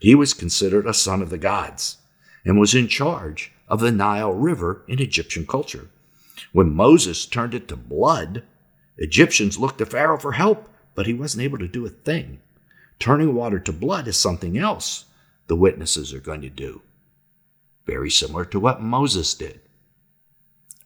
He 0.00 0.14
was 0.14 0.34
considered 0.34 0.86
a 0.86 0.94
son 0.94 1.22
of 1.22 1.30
the 1.30 1.38
gods 1.38 1.98
and 2.44 2.60
was 2.60 2.74
in 2.74 2.88
charge 2.88 3.52
of 3.68 3.80
the 3.80 3.92
Nile 3.92 4.32
River 4.32 4.82
in 4.86 5.00
Egyptian 5.00 5.46
culture. 5.46 5.88
When 6.52 6.74
Moses 6.74 7.26
turned 7.26 7.54
it 7.54 7.68
to 7.68 7.76
blood, 7.76 8.42
Egyptians 8.96 9.58
looked 9.58 9.78
to 9.78 9.86
Pharaoh 9.86 10.18
for 10.18 10.32
help 10.32 10.68
but 10.98 11.06
he 11.06 11.14
wasn't 11.14 11.44
able 11.44 11.58
to 11.58 11.68
do 11.68 11.86
a 11.86 11.90
thing. 11.90 12.40
Turning 12.98 13.32
water 13.32 13.60
to 13.60 13.72
blood 13.72 14.08
is 14.08 14.16
something 14.16 14.58
else 14.58 15.04
the 15.46 15.54
witnesses 15.54 16.12
are 16.12 16.18
going 16.18 16.40
to 16.40 16.50
do. 16.50 16.82
Very 17.88 18.10
similar 18.10 18.44
to 18.44 18.60
what 18.60 18.82
Moses 18.82 19.32
did. 19.32 19.62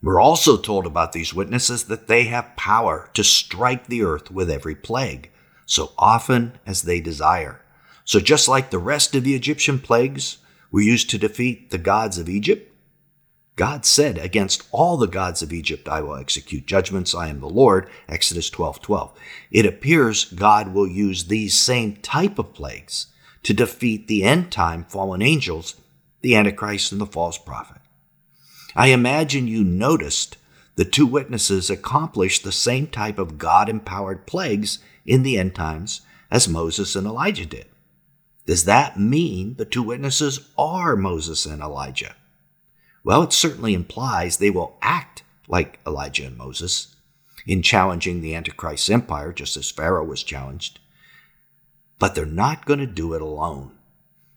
We're 0.01 0.21
also 0.21 0.57
told 0.57 0.87
about 0.87 1.13
these 1.13 1.35
witnesses 1.35 1.85
that 1.85 2.07
they 2.07 2.25
have 2.25 2.55
power 2.57 3.11
to 3.15 3.25
strike 3.25 3.89
the 3.89 4.05
earth 4.05 4.31
with 4.31 4.49
every 4.49 4.77
plague, 4.77 5.31
so 5.67 5.93
often 5.99 6.59
as 6.65 6.83
they 6.83 7.01
desire. 7.01 7.61
So, 8.05 8.21
just 8.21 8.47
like 8.47 8.71
the 8.71 8.79
rest 8.79 9.17
of 9.17 9.25
the 9.25 9.35
Egyptian 9.35 9.81
plagues 9.81 10.39
were 10.71 10.81
used 10.81 11.11
to 11.11 11.19
defeat 11.19 11.71
the 11.71 11.79
gods 11.79 12.19
of 12.19 12.29
Egypt, 12.29 12.73
God 13.57 13.85
said, 13.85 14.17
Against 14.17 14.69
all 14.71 14.97
the 14.97 15.09
gods 15.09 15.43
of 15.43 15.53
Egypt 15.53 15.89
I 15.89 16.03
will 16.03 16.15
execute 16.15 16.67
judgments. 16.67 17.17
I 17.17 17.29
am 17.29 17.41
the 17.41 17.49
Lord. 17.49 17.91
Exodus 18.09 18.49
12 18.49 18.81
12. 18.81 19.13
It 19.51 19.67
appears 19.67 20.27
God 20.27 20.73
will 20.73 20.87
use 20.87 21.25
these 21.25 21.55
same 21.59 21.97
type 21.97 22.39
of 22.39 22.55
plagues 22.55 23.09
to 23.43 23.53
defeat 23.53 24.07
the 24.07 24.23
end 24.23 24.53
time 24.53 24.85
fallen 24.85 25.21
angels, 25.21 25.75
the 26.23 26.35
Antichrist 26.35 26.93
and 26.93 27.01
the 27.01 27.07
false 27.07 27.37
prophet. 27.37 27.83
I 28.75 28.89
imagine 28.89 29.47
you 29.47 29.63
noticed 29.63 30.39
the 30.77 30.85
two 30.85 31.07
witnesses 31.07 31.69
accomplished 31.69 32.43
the 32.43 32.53
same 32.53 32.87
type 32.87 33.19
of 33.19 33.37
God 33.37 33.69
empowered 33.69 34.27
plagues 34.27 34.79
in 35.05 35.23
the 35.23 35.37
end 35.37 35.55
times 35.55 36.01
as 36.31 36.49
Moses 36.49 36.97
and 36.97 37.07
Elijah 37.07 37.45
did. 37.45 37.67
Does 38.47 38.65
that 38.65 38.99
mean 38.99 39.55
the 39.55 39.65
two 39.65 39.83
witnesses 39.83 40.49
are 40.57 40.97
Moses 40.97 41.45
and 41.45 41.61
Elijah? 41.61 42.17
Well, 43.05 43.23
it 43.23 43.33
certainly 43.33 43.75
implies 43.75 44.37
they 44.37 44.51
will 44.51 44.79
act 44.81 45.23
like 45.49 45.81
Elijah 45.87 46.27
and 46.27 46.37
Moses 46.37 46.95
in 47.47 47.63
challenging 47.63 48.21
the 48.21 48.35
Antichrist's 48.35 48.89
empire, 48.89 49.33
just 49.33 49.57
as 49.57 49.71
Pharaoh 49.71 50.05
was 50.05 50.23
challenged. 50.23 50.79
But 51.99 52.15
they're 52.15 52.25
not 52.25 52.65
going 52.65 52.79
to 52.79 52.87
do 52.87 53.15
it 53.15 53.23
alone. 53.23 53.73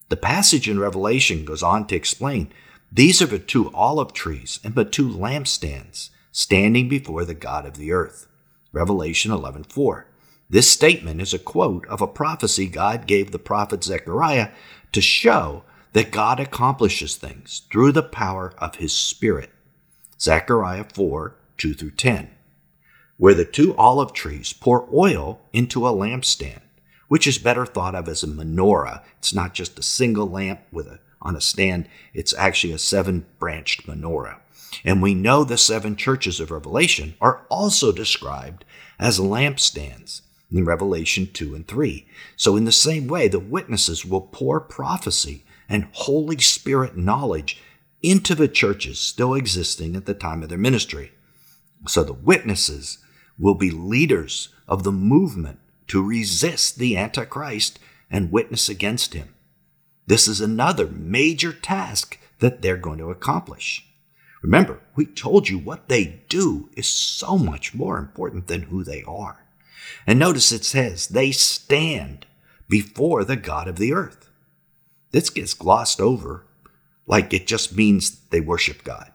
The 0.09 0.17
passage 0.17 0.69
in 0.69 0.79
Revelation 0.79 1.45
goes 1.45 1.63
on 1.63 1.87
to 1.87 1.95
explain 1.95 2.51
these 2.91 3.21
are 3.21 3.27
the 3.27 3.39
two 3.39 3.73
olive 3.73 4.13
trees 4.13 4.59
and 4.63 4.75
the 4.75 4.85
two 4.85 5.09
lampstands 5.09 6.11
standing 6.31 6.87
before 6.87 7.25
the 7.25 7.33
God 7.33 7.65
of 7.65 7.77
the 7.77 7.91
earth. 7.91 8.27
Revelation 8.71 9.31
11:4. 9.31 10.05
This 10.49 10.69
statement 10.69 11.21
is 11.21 11.33
a 11.33 11.39
quote 11.39 11.87
of 11.87 12.01
a 12.01 12.07
prophecy 12.07 12.67
God 12.67 13.07
gave 13.07 13.31
the 13.31 13.39
prophet 13.39 13.83
Zechariah 13.83 14.51
to 14.91 15.01
show 15.01 15.63
that 15.93 16.11
God 16.11 16.39
accomplishes 16.39 17.15
things 17.15 17.63
through 17.71 17.93
the 17.93 18.03
power 18.03 18.53
of 18.59 18.75
his 18.75 18.93
Spirit. 18.93 19.49
Zechariah 20.19 20.85
4 20.93 21.35
2 21.57 21.73
through 21.73 21.91
10. 21.91 22.29
Where 23.17 23.33
the 23.33 23.45
two 23.45 23.75
olive 23.75 24.13
trees 24.13 24.53
pour 24.53 24.87
oil 24.93 25.39
into 25.51 25.87
a 25.87 25.91
lampstand, 25.91 26.61
which 27.07 27.27
is 27.27 27.37
better 27.37 27.65
thought 27.65 27.95
of 27.95 28.07
as 28.07 28.23
a 28.23 28.27
menorah. 28.27 29.03
It's 29.17 29.33
not 29.33 29.53
just 29.53 29.79
a 29.79 29.83
single 29.83 30.27
lamp 30.27 30.61
with 30.71 30.87
a, 30.87 30.99
on 31.21 31.35
a 31.35 31.41
stand, 31.41 31.87
it's 32.13 32.33
actually 32.35 32.73
a 32.73 32.77
seven 32.77 33.25
branched 33.39 33.87
menorah. 33.87 34.39
And 34.83 35.01
we 35.01 35.13
know 35.13 35.43
the 35.43 35.57
seven 35.57 35.95
churches 35.95 36.39
of 36.39 36.51
Revelation 36.51 37.15
are 37.21 37.45
also 37.49 37.91
described 37.91 38.65
as 38.99 39.19
lampstands 39.19 40.21
in 40.51 40.65
Revelation 40.65 41.29
2 41.31 41.55
and 41.55 41.67
3. 41.67 42.07
So, 42.35 42.55
in 42.55 42.65
the 42.65 42.71
same 42.71 43.07
way, 43.07 43.27
the 43.27 43.39
witnesses 43.39 44.05
will 44.05 44.21
pour 44.21 44.59
prophecy 44.59 45.43
and 45.67 45.87
Holy 45.91 46.37
Spirit 46.39 46.95
knowledge 46.95 47.61
into 48.01 48.35
the 48.35 48.47
churches 48.47 48.99
still 48.99 49.33
existing 49.33 49.95
at 49.95 50.05
the 50.05 50.13
time 50.13 50.43
of 50.43 50.49
their 50.49 50.57
ministry. 50.57 51.11
So 51.87 52.03
the 52.03 52.13
witnesses 52.13 52.99
will 53.37 53.55
be 53.55 53.71
leaders 53.71 54.49
of 54.67 54.83
the 54.83 54.91
movement 54.91 55.59
to 55.87 56.05
resist 56.05 56.77
the 56.77 56.97
Antichrist 56.97 57.79
and 58.09 58.31
witness 58.31 58.69
against 58.69 59.13
him. 59.13 59.33
This 60.07 60.27
is 60.27 60.41
another 60.41 60.87
major 60.87 61.51
task 61.51 62.19
that 62.39 62.61
they're 62.61 62.77
going 62.77 62.99
to 62.99 63.09
accomplish. 63.11 63.87
Remember, 64.41 64.79
we 64.95 65.05
told 65.05 65.49
you 65.49 65.57
what 65.57 65.89
they 65.89 66.21
do 66.29 66.69
is 66.75 66.87
so 66.87 67.37
much 67.37 67.73
more 67.73 67.97
important 67.97 68.47
than 68.47 68.63
who 68.63 68.83
they 68.83 69.03
are. 69.07 69.43
And 70.05 70.19
notice 70.19 70.51
it 70.51 70.63
says 70.63 71.07
they 71.07 71.31
stand 71.31 72.27
before 72.69 73.23
the 73.23 73.35
God 73.35 73.67
of 73.67 73.77
the 73.77 73.93
earth. 73.93 74.29
This 75.11 75.29
gets 75.29 75.53
glossed 75.53 75.99
over 75.99 76.45
like 77.07 77.33
it 77.33 77.47
just 77.47 77.75
means 77.75 78.19
they 78.29 78.41
worship 78.41 78.83
God. 78.83 79.11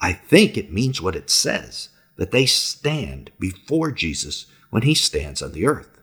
I 0.00 0.12
think 0.12 0.56
it 0.56 0.72
means 0.72 1.00
what 1.00 1.16
it 1.16 1.30
says 1.30 1.90
that 2.16 2.30
they 2.30 2.46
stand 2.46 3.30
before 3.38 3.92
Jesus 3.92 4.46
when 4.70 4.82
he 4.82 4.94
stands 4.94 5.42
on 5.42 5.52
the 5.52 5.66
earth. 5.66 5.95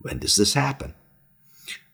When 0.00 0.18
does 0.18 0.36
this 0.36 0.54
happen? 0.54 0.94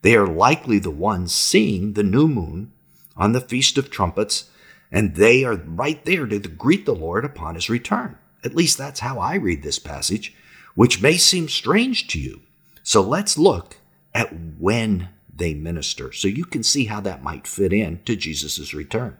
They 0.01 0.15
are 0.15 0.27
likely 0.27 0.79
the 0.79 0.91
ones 0.91 1.33
seeing 1.33 1.93
the 1.93 2.03
new 2.03 2.27
moon 2.27 2.71
on 3.15 3.31
the 3.31 3.41
Feast 3.41 3.77
of 3.77 3.89
Trumpets, 3.89 4.49
and 4.91 5.15
they 5.15 5.43
are 5.43 5.55
right 5.55 6.03
there 6.05 6.25
to 6.27 6.39
greet 6.39 6.85
the 6.85 6.95
Lord 6.95 7.25
upon 7.25 7.55
his 7.55 7.69
return. 7.69 8.17
At 8.43 8.55
least 8.55 8.77
that's 8.77 8.99
how 8.99 9.19
I 9.19 9.35
read 9.35 9.63
this 9.63 9.79
passage, 9.79 10.35
which 10.75 11.01
may 11.01 11.17
seem 11.17 11.47
strange 11.47 12.07
to 12.09 12.19
you. 12.19 12.41
So 12.83 13.01
let's 13.01 13.37
look 13.37 13.77
at 14.13 14.33
when 14.59 15.09
they 15.33 15.53
minister 15.53 16.11
so 16.11 16.27
you 16.27 16.45
can 16.45 16.63
see 16.63 16.85
how 16.85 16.99
that 17.01 17.23
might 17.23 17.47
fit 17.47 17.73
in 17.73 18.01
to 18.03 18.15
Jesus' 18.15 18.73
return. 18.73 19.17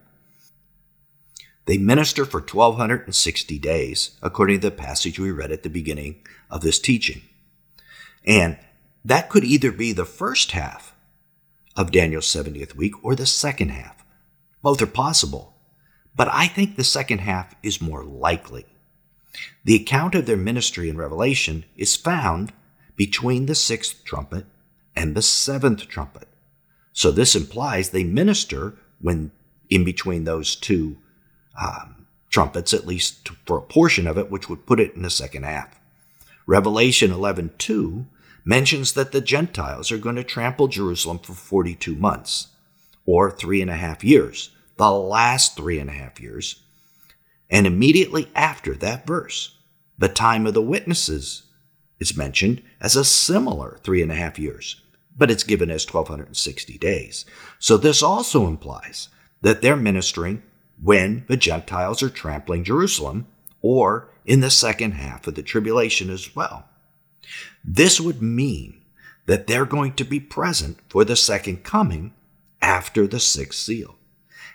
They 1.65 1.77
minister 1.77 2.25
for 2.25 2.41
1260 2.41 3.57
days, 3.57 4.17
according 4.21 4.59
to 4.59 4.69
the 4.69 4.75
passage 4.75 5.17
we 5.17 5.31
read 5.31 5.51
at 5.51 5.63
the 5.63 5.69
beginning 5.69 6.21
of 6.51 6.61
this 6.61 6.77
teaching. 6.77 7.21
And 8.25 8.57
that 9.05 9.29
could 9.29 9.43
either 9.43 9.71
be 9.71 9.91
the 9.91 10.05
first 10.05 10.51
half 10.51 10.95
of 11.75 11.91
Daniel's 11.91 12.27
70th 12.27 12.75
week 12.75 12.93
or 13.03 13.15
the 13.15 13.25
second 13.25 13.69
half. 13.69 14.05
Both 14.61 14.81
are 14.81 14.87
possible, 14.87 15.55
but 16.15 16.27
I 16.31 16.47
think 16.47 16.75
the 16.75 16.83
second 16.83 17.19
half 17.19 17.55
is 17.63 17.81
more 17.81 18.03
likely. 18.03 18.65
The 19.63 19.75
account 19.75 20.15
of 20.15 20.25
their 20.25 20.37
ministry 20.37 20.89
in 20.89 20.97
Revelation 20.97 21.65
is 21.75 21.95
found 21.95 22.53
between 22.95 23.47
the 23.47 23.55
sixth 23.55 24.03
trumpet 24.05 24.45
and 24.95 25.15
the 25.15 25.21
seventh 25.21 25.87
trumpet. 25.87 26.27
So 26.93 27.11
this 27.11 27.35
implies 27.35 27.89
they 27.89 28.03
minister 28.03 28.75
when 29.01 29.31
in 29.69 29.83
between 29.83 30.23
those 30.23 30.55
two 30.55 30.97
um, 31.59 32.05
trumpets, 32.29 32.73
at 32.73 32.85
least 32.85 33.29
for 33.45 33.57
a 33.57 33.61
portion 33.61 34.07
of 34.07 34.17
it, 34.17 34.29
which 34.29 34.47
would 34.47 34.67
put 34.67 34.79
it 34.79 34.93
in 34.95 35.01
the 35.01 35.09
second 35.09 35.43
half. 35.43 35.79
Revelation 36.45 37.11
11:2 37.11 38.05
mentions 38.45 38.93
that 38.93 39.11
the 39.11 39.21
Gentiles 39.21 39.91
are 39.91 39.97
going 39.97 40.15
to 40.15 40.23
trample 40.23 40.67
Jerusalem 40.67 41.19
for 41.19 41.33
42 41.33 41.95
months, 41.95 42.47
or 43.05 43.31
three 43.31 43.61
and 43.61 43.71
a 43.71 43.75
half 43.75 44.03
years, 44.03 44.51
the 44.77 44.91
last 44.91 45.55
three 45.55 45.79
and 45.79 45.89
a 45.89 45.93
half 45.93 46.19
years. 46.19 46.61
And 47.49 47.67
immediately 47.67 48.29
after 48.35 48.73
that 48.75 49.05
verse, 49.05 49.57
the 49.97 50.09
time 50.09 50.47
of 50.47 50.53
the 50.53 50.61
witnesses 50.61 51.43
is 51.99 52.17
mentioned 52.17 52.61
as 52.81 52.95
a 52.95 53.05
similar 53.05 53.79
three 53.83 54.01
and 54.01 54.11
a 54.11 54.15
half 54.15 54.39
years, 54.39 54.81
but 55.15 55.29
it's 55.29 55.43
given 55.43 55.69
as 55.69 55.85
1260 55.85 56.77
days. 56.77 57.25
So 57.59 57.77
this 57.77 58.01
also 58.01 58.47
implies 58.47 59.09
that 59.41 59.61
they're 59.61 59.75
ministering 59.75 60.41
when 60.81 61.25
the 61.27 61.37
Gentiles 61.37 62.01
are 62.01 62.09
trampling 62.09 62.63
Jerusalem, 62.63 63.27
or 63.61 64.09
in 64.25 64.41
the 64.41 64.49
second 64.49 64.93
half 64.93 65.27
of 65.27 65.35
the 65.35 65.43
tribulation 65.43 66.09
as 66.09 66.35
well. 66.35 66.67
This 67.63 67.99
would 67.99 68.21
mean 68.21 68.81
that 69.25 69.47
they're 69.47 69.65
going 69.65 69.93
to 69.93 70.03
be 70.03 70.19
present 70.19 70.79
for 70.89 71.05
the 71.05 71.15
second 71.15 71.63
coming 71.63 72.13
after 72.61 73.07
the 73.07 73.19
sixth 73.19 73.59
seal, 73.59 73.95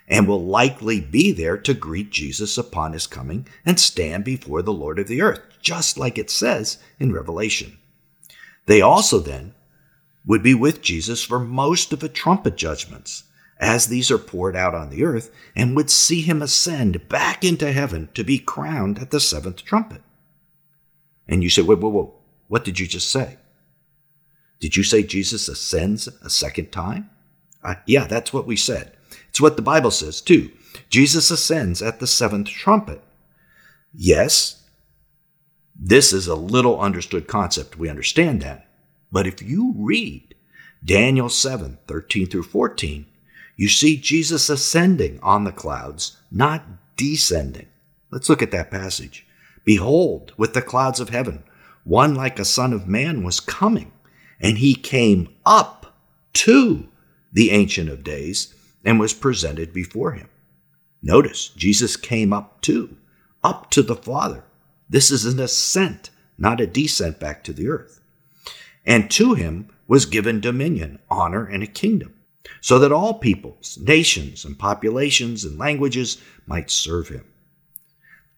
and 0.07 0.27
will 0.27 0.43
likely 0.43 1.01
be 1.01 1.31
there 1.31 1.57
to 1.57 1.73
greet 1.73 2.11
Jesus 2.11 2.57
upon 2.57 2.93
his 2.93 3.07
coming 3.07 3.47
and 3.65 3.79
stand 3.79 4.23
before 4.23 4.61
the 4.61 4.73
Lord 4.73 4.99
of 4.99 5.07
the 5.07 5.21
earth, 5.21 5.41
just 5.61 5.97
like 5.97 6.17
it 6.17 6.29
says 6.29 6.77
in 6.99 7.11
Revelation. 7.11 7.77
They 8.65 8.81
also 8.81 9.19
then 9.19 9.53
would 10.25 10.43
be 10.43 10.53
with 10.53 10.81
Jesus 10.81 11.23
for 11.23 11.39
most 11.39 11.91
of 11.93 11.99
the 11.99 12.09
trumpet 12.09 12.55
judgments 12.55 13.23
as 13.59 13.87
these 13.87 14.09
are 14.09 14.17
poured 14.17 14.55
out 14.55 14.73
on 14.73 14.89
the 14.89 15.03
earth, 15.03 15.31
and 15.55 15.75
would 15.75 15.89
see 15.89 16.21
him 16.21 16.41
ascend 16.41 17.09
back 17.09 17.43
into 17.43 17.71
heaven 17.71 18.07
to 18.13 18.23
be 18.23 18.39
crowned 18.39 18.99
at 18.99 19.11
the 19.11 19.19
seventh 19.19 19.65
trumpet. 19.65 20.01
And 21.27 21.43
you 21.43 21.49
say, 21.49 21.61
wait, 21.61 21.79
whoa, 21.79 21.89
whoa, 21.89 22.15
what 22.49 22.65
did 22.65 22.79
you 22.79 22.87
just 22.87 23.09
say? 23.09 23.37
Did 24.59 24.75
you 24.75 24.83
say 24.83 25.03
Jesus 25.03 25.47
ascends 25.47 26.07
a 26.07 26.29
second 26.29 26.71
time? 26.71 27.09
Uh, 27.63 27.75
yeah, 27.85 28.05
that's 28.05 28.33
what 28.33 28.45
we 28.45 28.57
said. 28.57 28.91
It's 29.29 29.39
what 29.39 29.55
the 29.55 29.61
Bible 29.61 29.91
says 29.91 30.19
too. 30.19 30.51
Jesus 30.89 31.31
ascends 31.31 31.81
at 31.81 31.99
the 31.99 32.07
seventh 32.07 32.49
trumpet. 32.49 33.01
Yes, 33.93 34.63
this 35.79 36.11
is 36.11 36.27
a 36.27 36.35
little 36.35 36.79
understood 36.81 37.27
concept. 37.27 37.77
We 37.77 37.89
understand 37.89 38.41
that. 38.41 38.67
But 39.11 39.27
if 39.27 39.41
you 39.41 39.73
read 39.77 40.35
Daniel 40.83 41.29
7 41.29 41.77
13 41.87 42.27
through 42.27 42.43
14, 42.43 43.05
you 43.55 43.67
see 43.67 43.97
Jesus 43.97 44.49
ascending 44.49 45.19
on 45.21 45.43
the 45.43 45.51
clouds, 45.51 46.17
not 46.31 46.65
descending. 46.95 47.67
Let's 48.11 48.29
look 48.29 48.41
at 48.41 48.51
that 48.51 48.71
passage. 48.71 49.25
Behold, 49.63 50.33
with 50.37 50.53
the 50.53 50.61
clouds 50.61 50.99
of 50.99 51.09
heaven, 51.09 51.43
one 51.89 52.13
like 52.13 52.37
a 52.37 52.45
son 52.45 52.71
of 52.71 52.87
man 52.87 53.23
was 53.23 53.39
coming, 53.39 53.91
and 54.39 54.59
he 54.59 54.75
came 54.75 55.27
up 55.43 55.97
to 56.31 56.87
the 57.33 57.49
Ancient 57.49 57.89
of 57.89 58.03
Days 58.03 58.53
and 58.85 58.99
was 58.99 59.11
presented 59.11 59.73
before 59.73 60.11
him. 60.11 60.29
Notice, 61.01 61.49
Jesus 61.49 61.97
came 61.97 62.31
up 62.31 62.61
to, 62.61 62.95
up 63.43 63.71
to 63.71 63.81
the 63.81 63.95
Father. 63.95 64.43
This 64.87 65.09
is 65.09 65.25
an 65.25 65.39
ascent, 65.39 66.11
not 66.37 66.61
a 66.61 66.67
descent 66.67 67.19
back 67.19 67.43
to 67.45 67.53
the 67.53 67.67
earth. 67.67 67.99
And 68.85 69.09
to 69.11 69.33
him 69.33 69.69
was 69.87 70.05
given 70.05 70.39
dominion, 70.39 70.99
honor, 71.09 71.45
and 71.45 71.63
a 71.63 71.67
kingdom 71.67 72.13
so 72.61 72.77
that 72.79 72.91
all 72.91 73.15
peoples, 73.15 73.79
nations, 73.81 74.45
and 74.45 74.59
populations 74.59 75.43
and 75.43 75.57
languages 75.57 76.21
might 76.45 76.69
serve 76.69 77.07
him. 77.07 77.25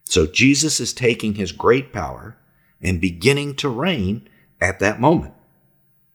So 0.06 0.26
Jesus 0.26 0.80
is 0.80 0.94
taking 0.94 1.36
his 1.36 1.52
great 1.52 1.92
power 1.92 2.38
and 2.82 3.02
beginning 3.02 3.56
to 3.56 3.70
reign 3.70 4.28
at 4.60 4.80
that 4.80 5.00
moment. 5.00 5.34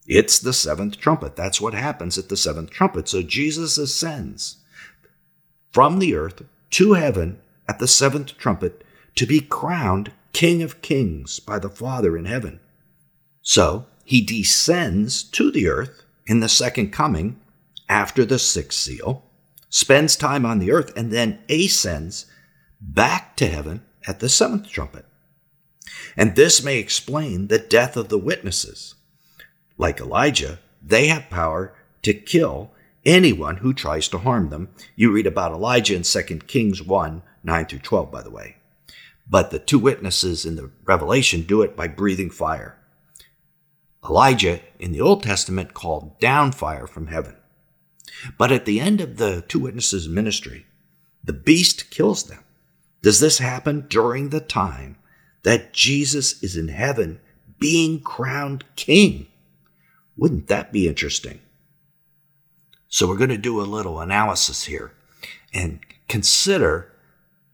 It's 0.07 0.38
the 0.38 0.52
seventh 0.52 0.98
trumpet. 0.98 1.37
That's 1.37 1.61
what 1.61 1.74
happens 1.74 2.16
at 2.16 2.29
the 2.29 2.37
seventh 2.37 2.70
trumpet. 2.70 3.09
So 3.09 3.22
Jesus 3.22 3.76
ascends 3.76 4.57
from 5.72 5.98
the 5.98 6.14
earth 6.14 6.42
to 6.70 6.92
heaven 6.94 7.40
at 7.68 7.79
the 7.79 7.88
seventh 7.88 8.37
trumpet 8.38 8.85
to 9.16 9.26
be 9.26 9.40
crowned 9.40 10.12
King 10.33 10.62
of 10.62 10.83
Kings 10.83 11.40
by 11.40 11.59
the 11.59 11.70
Father 11.70 12.16
in 12.16 12.26
heaven. 12.26 12.61
So 13.42 13.87
he 14.05 14.20
descends 14.20 15.22
to 15.22 15.50
the 15.50 15.68
earth 15.68 16.05
in 16.26 16.40
the 16.40 16.48
second 16.48 16.92
coming 16.92 17.40
after 17.88 18.24
the 18.24 18.38
sixth 18.38 18.79
seal, 18.79 19.24
spends 19.68 20.16
time 20.16 20.44
on 20.44 20.59
the 20.59 20.72
earth, 20.72 20.92
and 20.96 21.12
then 21.12 21.38
ascends 21.48 22.26
back 22.81 23.37
to 23.37 23.46
heaven 23.46 23.83
at 24.07 24.20
the 24.20 24.29
seventh 24.29 24.68
trumpet. 24.68 25.05
And 26.16 26.35
this 26.35 26.62
may 26.62 26.79
explain 26.79 27.49
the 27.49 27.59
death 27.59 27.96
of 27.96 28.09
the 28.09 28.18
witnesses. 28.18 28.94
Like 29.79 30.01
Elijah, 30.01 30.59
they 30.83 31.09
have 31.09 31.31
power 31.31 31.75
to 32.03 32.14
kill 32.14 32.70
anyone 33.05 33.59
who 33.59 33.72
tries 33.72 34.09
to 34.09 34.18
harm 34.18 34.51
them. 34.51 34.68
You 34.94 35.12
read 35.12 35.27
about 35.27 35.53
Elijah 35.53 35.94
in 35.94 36.03
2 36.03 36.22
Kings 36.46 36.83
1 36.83 37.22
9 37.44 37.66
through 37.66 37.79
12, 37.79 38.11
by 38.11 38.22
the 38.22 38.31
way. 38.31 38.57
But 39.29 39.51
the 39.51 39.59
two 39.59 39.79
witnesses 39.79 40.44
in 40.44 40.57
the 40.57 40.70
Revelation 40.85 41.42
do 41.42 41.62
it 41.62 41.77
by 41.77 41.88
breathing 41.88 42.31
fire. 42.31 42.77
Elijah 44.05 44.61
in 44.79 44.92
the 44.92 45.01
Old 45.01 45.22
Testament 45.22 45.75
called 45.75 46.18
down 46.20 46.53
fire 46.53 46.87
from 46.87 47.09
heaven. 47.09 47.37
But 48.38 48.53
at 48.53 48.64
the 48.64 48.81
end 48.81 49.01
of 49.01 49.16
the 49.16 49.44
two 49.49 49.59
witnesses' 49.61 50.09
ministry, 50.09 50.66
the 51.25 51.33
beast 51.33 51.90
kills 51.90 52.25
them. 52.25 52.44
Does 53.03 53.20
this 53.20 53.38
happen 53.38 53.87
during 53.88 54.29
the 54.29 54.40
time 54.40 54.96
that 55.46 55.72
Jesus 55.72 56.42
is 56.42 56.56
in 56.56 56.66
heaven 56.66 57.20
being 57.61 58.00
crowned 58.00 58.64
king? 58.74 59.28
Wouldn't 60.16 60.48
that 60.48 60.72
be 60.72 60.88
interesting? 60.88 61.38
So 62.88 63.06
we're 63.06 63.16
going 63.16 63.30
to 63.30 63.38
do 63.38 63.61
a 63.61 63.62
little 63.62 64.00
analysis 64.00 64.64
here 64.64 64.90
and 65.54 65.78
consider 66.09 66.92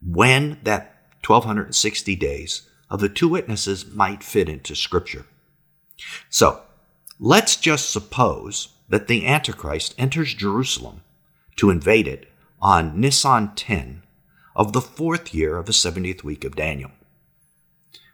when 0.01 0.59
that 0.63 0.97
1260 1.23 2.17
days 2.17 2.63
of 2.89 3.01
the 3.01 3.11
two 3.11 3.29
witnesses 3.29 3.85
might 3.93 4.23
fit 4.23 4.49
into 4.49 4.75
scripture. 4.75 5.27
So 6.31 6.63
let's 7.21 7.57
just 7.57 7.91
suppose 7.91 8.69
that 8.89 9.07
the 9.07 9.27
Antichrist 9.27 9.95
enters 9.99 10.33
Jerusalem 10.33 11.03
to 11.57 11.69
invade 11.69 12.09
it 12.09 12.33
on 12.59 12.99
Nisan 12.99 13.55
10 13.55 14.03
of 14.57 14.73
the 14.73 14.81
fourth 14.81 15.35
year 15.35 15.59
of 15.59 15.67
the 15.67 15.73
70th 15.73 16.25
week 16.25 16.47
of 16.47 16.57
Daniel, 16.57 16.91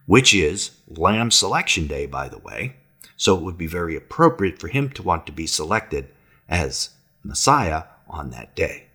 which 0.09 0.33
is 0.33 0.71
Lamb 0.89 1.31
Selection 1.31 1.87
Day, 1.87 2.07
by 2.07 2.31
the 2.31 2.39
way, 2.39 2.77
so 3.19 3.37
it 3.37 3.43
would 3.43 3.59
be 3.59 3.67
very 3.67 3.95
appropriate 3.95 4.59
for 4.59 4.69
him 4.69 4.89
to 4.89 5.03
want 5.03 5.27
to 5.27 5.33
be 5.33 5.47
selected 5.47 6.09
as 6.49 6.91
Messiah 7.23 7.85
on 8.09 8.31
that 8.31 8.57
day. 8.57 8.87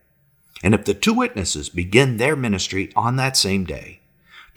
And 0.63 0.73
if 0.73 0.85
the 0.85 0.95
two 0.95 1.13
witnesses 1.13 1.69
begin 1.69 2.17
their 2.17 2.35
ministry 2.35 2.91
on 2.95 3.17
that 3.17 3.37
same 3.37 3.63
day, 3.63 3.99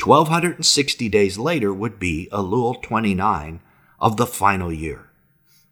1260 0.03 1.11
days 1.11 1.37
later 1.37 1.75
would 1.75 1.99
be 1.99 2.27
Elul 2.33 2.83
29 2.83 3.61
of 4.01 4.17
the 4.17 4.27
final 4.27 4.73
year. 4.73 5.11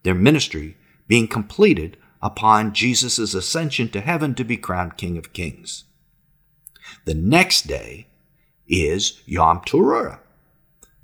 Their 0.02 0.14
ministry 0.14 0.76
being 1.08 1.28
completed 1.28 1.96
upon 2.20 2.74
Jesus' 2.74 3.32
ascension 3.32 3.88
to 3.88 4.02
heaven 4.02 4.34
to 4.34 4.44
be 4.44 4.58
crowned 4.58 4.98
King 4.98 5.16
of 5.16 5.32
Kings. 5.32 5.84
The 7.06 7.14
next 7.14 7.66
day 7.66 8.06
is 8.68 9.22
Yom 9.24 9.60
Teruah, 9.60 10.18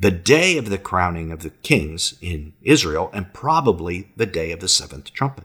the 0.01 0.11
day 0.11 0.57
of 0.57 0.71
the 0.71 0.79
crowning 0.79 1.31
of 1.31 1.43
the 1.43 1.51
kings 1.51 2.15
in 2.23 2.55
Israel, 2.63 3.11
and 3.13 3.35
probably 3.35 4.11
the 4.17 4.27
day 4.27 4.51
of 4.51 4.61
the 4.61 4.69
seventh 4.69 5.13
trumpet. 5.13 5.45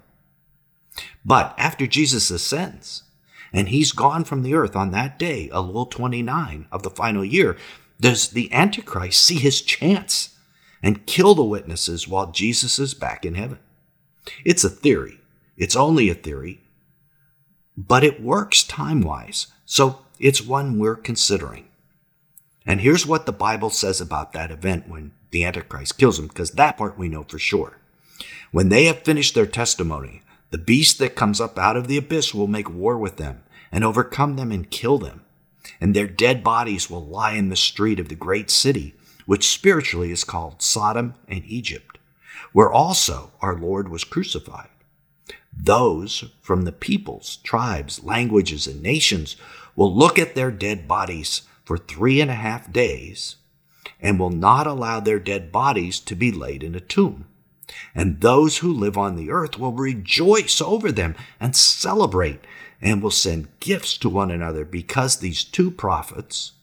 But 1.25 1.53
after 1.57 1.85
Jesus 1.85 2.31
ascends, 2.31 3.03
and 3.51 3.67
he's 3.69 3.91
gone 3.91 4.23
from 4.23 4.43
the 4.43 4.53
earth 4.53 4.75
on 4.75 4.91
that 4.91 5.19
day, 5.19 5.49
Elul 5.51 5.91
29 5.91 6.67
of 6.71 6.83
the 6.83 6.89
final 6.89 7.23
year, 7.23 7.57
does 7.99 8.29
the 8.29 8.51
Antichrist 8.53 9.21
see 9.21 9.35
his 9.35 9.61
chance 9.61 10.35
and 10.81 11.05
kill 11.05 11.35
the 11.35 11.43
witnesses 11.43 12.07
while 12.07 12.31
Jesus 12.31 12.79
is 12.79 12.93
back 12.93 13.25
in 13.25 13.35
heaven? 13.35 13.59
It's 14.45 14.63
a 14.63 14.69
theory. 14.69 15.19
It's 15.57 15.75
only 15.75 16.09
a 16.09 16.15
theory, 16.15 16.61
but 17.77 18.03
it 18.03 18.21
works 18.21 18.63
time 18.63 19.01
wise. 19.01 19.47
So 19.65 19.99
it's 20.19 20.41
one 20.41 20.79
we're 20.79 20.95
considering. 20.95 21.67
And 22.65 22.82
here's 22.82 23.06
what 23.06 23.25
the 23.25 23.32
Bible 23.32 23.69
says 23.69 24.01
about 24.01 24.34
that 24.34 24.51
event 24.51 24.88
when 24.88 25.12
the 25.32 25.43
Antichrist 25.43 25.97
kills 25.97 26.17
him, 26.17 26.28
because 26.28 26.51
that 26.51 26.78
part 26.78 26.97
we 26.97 27.10
know 27.10 27.23
for 27.23 27.38
sure. 27.38 27.78
When 28.51 28.69
they 28.69 28.86
have 28.86 29.04
finished 29.04 29.36
their 29.36 29.45
testimony, 29.45 30.21
the 30.49 30.58
beast 30.58 30.97
that 30.99 31.15
comes 31.15 31.41
up 31.41 31.60
out 31.60 31.78
of 31.78 31.88
the 31.88 31.97
abyss 31.97 32.34
will 32.34 32.47
make 32.47 32.69
war 32.69 32.97
with 32.97 33.17
them 33.17 33.43
and 33.71 33.84
overcome 33.84 34.36
them 34.36 34.51
and 34.51 34.69
kill 34.69 34.97
them. 34.97 35.21
And 35.82 35.93
their 35.95 36.08
dead 36.08 36.43
bodies 36.43 36.89
will 36.89 37.06
lie 37.06 37.34
in 37.34 37.49
the 37.49 37.56
street 37.56 37.99
of 37.99 38.10
the 38.10 38.15
great 38.15 38.49
city, 38.49 38.95
which 39.25 39.47
spiritually 39.47 40.12
is 40.12 40.23
called 40.23 40.62
Sodom 40.62 41.15
and 41.28 41.43
Egypt, 41.45 41.97
where 42.54 42.71
also 42.71 43.32
our 43.41 43.56
Lord 43.56 43.89
was 43.89 44.04
crucified. 44.04 44.69
Those 45.56 46.25
from 46.41 46.63
the 46.63 46.71
peoples, 46.71 47.38
tribes, 47.38 48.04
languages, 48.04 48.67
and 48.67 48.82
nations 48.82 49.36
will 49.75 49.93
look 49.93 50.17
at 50.19 50.36
their 50.36 50.51
dead 50.51 50.88
bodies 50.88 51.41
for 51.65 51.78
three 51.78 52.21
and 52.21 52.32
a 52.32 52.36
half 52.36 52.71
days 52.71 53.38
and 53.99 54.19
will 54.19 54.30
not 54.30 54.67
allow 54.67 54.99
their 54.99 55.19
dead 55.19 55.51
bodies 55.51 55.99
to 55.99 56.15
be 56.15 56.32
laid 56.32 56.63
in 56.63 56.75
a 56.75 56.80
tomb. 56.80 57.28
And 57.93 58.21
those 58.21 58.58
who 58.58 58.71
live 58.71 58.97
on 58.97 59.15
the 59.15 59.32
earth 59.32 59.58
will 59.58 59.71
rejoice 59.73 60.62
over 60.62 60.91
them 60.91 61.15
and 61.39 61.56
celebrate 61.56 62.41
and 62.82 63.01
will 63.01 63.12
send 63.12 63.60
gifts 63.60 63.97
to 63.97 64.10
one 64.10 64.30
another 64.30 64.63
because 64.63 65.17
these 65.17 65.43
two 65.43 65.71
prophets, 65.71 66.54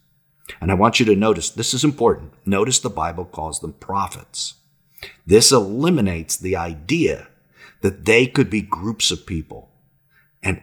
and 0.60 0.70
I 0.70 0.74
want 0.74 1.00
you 1.00 1.06
to 1.06 1.16
notice 1.16 1.50
this 1.50 1.74
is 1.74 1.84
important. 1.84 2.32
Notice 2.46 2.78
the 2.78 2.90
Bible 2.90 3.24
calls 3.24 3.60
them 3.60 3.72
prophets. 3.72 4.54
This 5.26 5.50
eliminates 5.50 6.36
the 6.36 6.56
idea 6.56 7.28
that 7.80 8.04
they 8.04 8.26
could 8.26 8.48
be 8.48 8.62
groups 8.62 9.10
of 9.10 9.26
people 9.26 9.70
and 10.42 10.62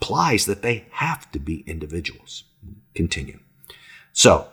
implies 0.00 0.46
that 0.46 0.62
they 0.62 0.86
have 0.92 1.30
to 1.32 1.38
be 1.38 1.60
individuals. 1.66 2.44
Continue. 2.94 3.40
So, 4.16 4.48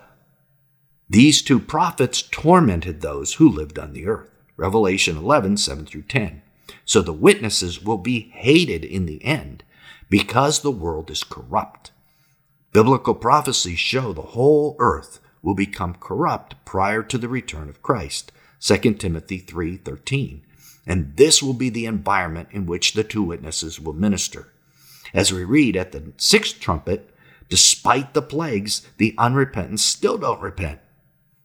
these 1.09 1.41
two 1.41 1.57
prophets 1.57 2.21
tormented 2.21 2.99
those 2.99 3.35
who 3.35 3.47
lived 3.47 3.79
on 3.79 3.93
the 3.93 4.05
earth. 4.05 4.29
Revelation 4.57 5.15
11, 5.15 5.55
7 5.55 5.85
through 5.85 6.01
10. 6.01 6.41
So 6.83 7.01
the 7.01 7.13
witnesses 7.13 7.81
will 7.81 7.97
be 7.97 8.29
hated 8.33 8.83
in 8.83 9.05
the 9.05 9.23
end 9.23 9.63
because 10.09 10.59
the 10.59 10.71
world 10.71 11.09
is 11.09 11.23
corrupt. 11.23 11.91
Biblical 12.73 13.15
prophecies 13.15 13.79
show 13.79 14.11
the 14.11 14.33
whole 14.35 14.75
earth 14.79 15.21
will 15.41 15.55
become 15.55 15.95
corrupt 15.95 16.55
prior 16.65 17.01
to 17.01 17.17
the 17.17 17.29
return 17.29 17.69
of 17.69 17.81
Christ. 17.81 18.33
2 18.59 18.99
Timothy 18.99 19.39
3:13. 19.39 20.41
And 20.85 21.15
this 21.15 21.41
will 21.41 21.53
be 21.53 21.69
the 21.69 21.85
environment 21.85 22.49
in 22.51 22.65
which 22.65 22.93
the 22.93 23.05
two 23.05 23.23
witnesses 23.23 23.79
will 23.79 23.93
minister. 23.93 24.51
As 25.13 25.31
we 25.31 25.45
read 25.45 25.77
at 25.77 25.93
the 25.93 26.11
sixth 26.17 26.59
trumpet, 26.59 27.12
Despite 27.53 28.15
the 28.15 28.23
plagues, 28.23 28.81
the 28.97 29.13
unrepentant 29.15 29.79
still 29.79 30.17
don't 30.17 30.41
repent. 30.41 30.79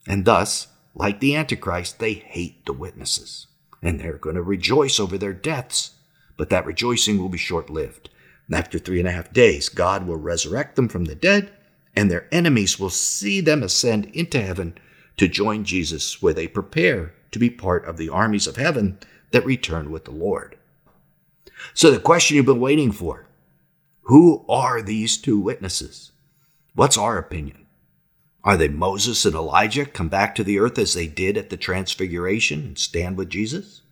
And 0.06 0.24
thus, 0.24 0.68
like 0.94 1.20
the 1.20 1.36
Antichrist, 1.36 1.98
they 1.98 2.14
hate 2.14 2.64
the 2.64 2.72
witnesses. 2.72 3.46
And 3.82 4.00
they're 4.00 4.16
going 4.16 4.36
to 4.36 4.42
rejoice 4.42 4.98
over 4.98 5.18
their 5.18 5.34
deaths. 5.34 5.96
But 6.38 6.48
that 6.48 6.64
rejoicing 6.64 7.18
will 7.18 7.28
be 7.28 7.36
short 7.36 7.68
lived. 7.68 8.08
After 8.50 8.78
three 8.78 9.00
and 9.00 9.06
a 9.06 9.12
half 9.12 9.34
days, 9.34 9.68
God 9.68 10.06
will 10.06 10.16
resurrect 10.16 10.76
them 10.76 10.88
from 10.88 11.04
the 11.04 11.14
dead, 11.14 11.52
and 11.94 12.10
their 12.10 12.26
enemies 12.32 12.80
will 12.80 12.88
see 12.88 13.42
them 13.42 13.62
ascend 13.62 14.06
into 14.14 14.40
heaven 14.40 14.78
to 15.18 15.28
join 15.28 15.62
Jesus, 15.62 16.22
where 16.22 16.32
they 16.32 16.48
prepare 16.48 17.12
to 17.32 17.38
be 17.38 17.50
part 17.50 17.84
of 17.84 17.98
the 17.98 18.08
armies 18.08 18.46
of 18.46 18.56
heaven 18.56 18.98
that 19.32 19.44
return 19.44 19.90
with 19.90 20.06
the 20.06 20.10
Lord. 20.10 20.56
So, 21.74 21.90
the 21.90 22.00
question 22.00 22.38
you've 22.38 22.46
been 22.46 22.60
waiting 22.60 22.92
for 22.92 23.27
who 24.08 24.42
are 24.48 24.80
these 24.80 25.18
two 25.18 25.38
witnesses? 25.38 26.12
What's 26.74 26.96
our 26.96 27.18
opinion? 27.18 27.66
Are 28.42 28.56
they 28.56 28.68
Moses 28.68 29.26
and 29.26 29.34
Elijah 29.34 29.84
come 29.84 30.08
back 30.08 30.34
to 30.34 30.44
the 30.44 30.58
earth 30.58 30.78
as 30.78 30.94
they 30.94 31.06
did 31.06 31.36
at 31.36 31.50
the 31.50 31.58
Transfiguration 31.58 32.60
and 32.60 32.78
stand 32.78 33.18
with 33.18 33.28
Jesus? 33.28 33.82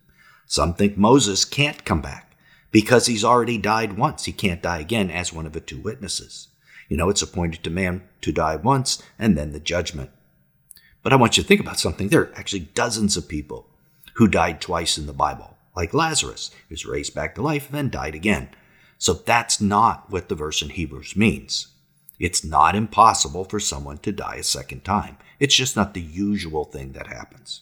Some 0.47 0.73
think 0.73 0.97
Moses 0.97 1.45
can't 1.45 1.85
come 1.85 2.01
back 2.01 2.35
because 2.71 3.05
he's 3.05 3.23
already 3.23 3.59
died 3.59 3.95
once. 3.95 4.25
He 4.25 4.31
can't 4.31 4.63
die 4.63 4.79
again 4.79 5.11
as 5.11 5.31
one 5.31 5.45
of 5.45 5.53
the 5.53 5.59
two 5.59 5.77
witnesses. 5.77 6.47
You 6.89 6.97
know, 6.97 7.11
it's 7.11 7.21
appointed 7.21 7.63
to 7.63 7.69
man 7.69 8.01
to 8.21 8.31
die 8.31 8.55
once 8.55 9.03
and 9.19 9.37
then 9.37 9.51
the 9.51 9.59
judgment. 9.59 10.09
But 11.03 11.13
I 11.13 11.17
want 11.17 11.37
you 11.37 11.43
to 11.43 11.47
think 11.47 11.61
about 11.61 11.79
something. 11.79 12.09
There 12.09 12.21
are 12.21 12.33
actually 12.35 12.61
dozens 12.73 13.17
of 13.17 13.27
people 13.27 13.67
who 14.15 14.27
died 14.27 14.61
twice 14.61 14.97
in 14.97 15.05
the 15.05 15.13
Bible, 15.13 15.57
like 15.75 15.93
Lazarus, 15.93 16.49
who 16.69 16.73
was 16.73 16.87
raised 16.87 17.13
back 17.13 17.35
to 17.35 17.43
life 17.43 17.67
and 17.67 17.77
then 17.77 17.89
died 17.91 18.15
again. 18.15 18.49
So 18.97 19.13
that's 19.13 19.61
not 19.61 20.09
what 20.09 20.29
the 20.29 20.35
verse 20.35 20.61
in 20.61 20.69
Hebrews 20.69 21.15
means. 21.15 21.67
It's 22.19 22.43
not 22.43 22.75
impossible 22.75 23.43
for 23.43 23.59
someone 23.59 23.99
to 23.99 24.11
die 24.11 24.37
a 24.37 24.43
second 24.43 24.83
time. 24.83 25.17
It's 25.39 25.55
just 25.55 25.75
not 25.75 25.93
the 25.93 26.01
usual 26.01 26.65
thing 26.65 26.93
that 26.93 27.07
happens. 27.07 27.61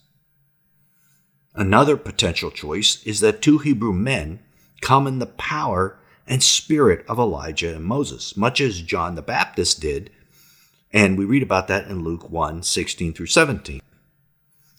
Another 1.53 1.97
potential 1.97 2.51
choice 2.51 3.03
is 3.05 3.19
that 3.19 3.41
two 3.41 3.57
Hebrew 3.57 3.93
men 3.93 4.39
come 4.81 5.07
in 5.07 5.19
the 5.19 5.25
power 5.25 5.99
and 6.27 6.41
spirit 6.41 7.05
of 7.07 7.19
Elijah 7.19 7.75
and 7.75 7.83
Moses, 7.83 8.35
much 8.35 8.59
as 8.61 8.81
John 8.81 9.15
the 9.15 9.21
Baptist 9.21 9.81
did. 9.81 10.09
And 10.91 11.17
we 11.17 11.25
read 11.25 11.43
about 11.43 11.67
that 11.67 11.87
in 11.87 12.03
Luke 12.03 12.29
1 12.29 12.63
16 12.63 13.13
through 13.13 13.25
17. 13.27 13.81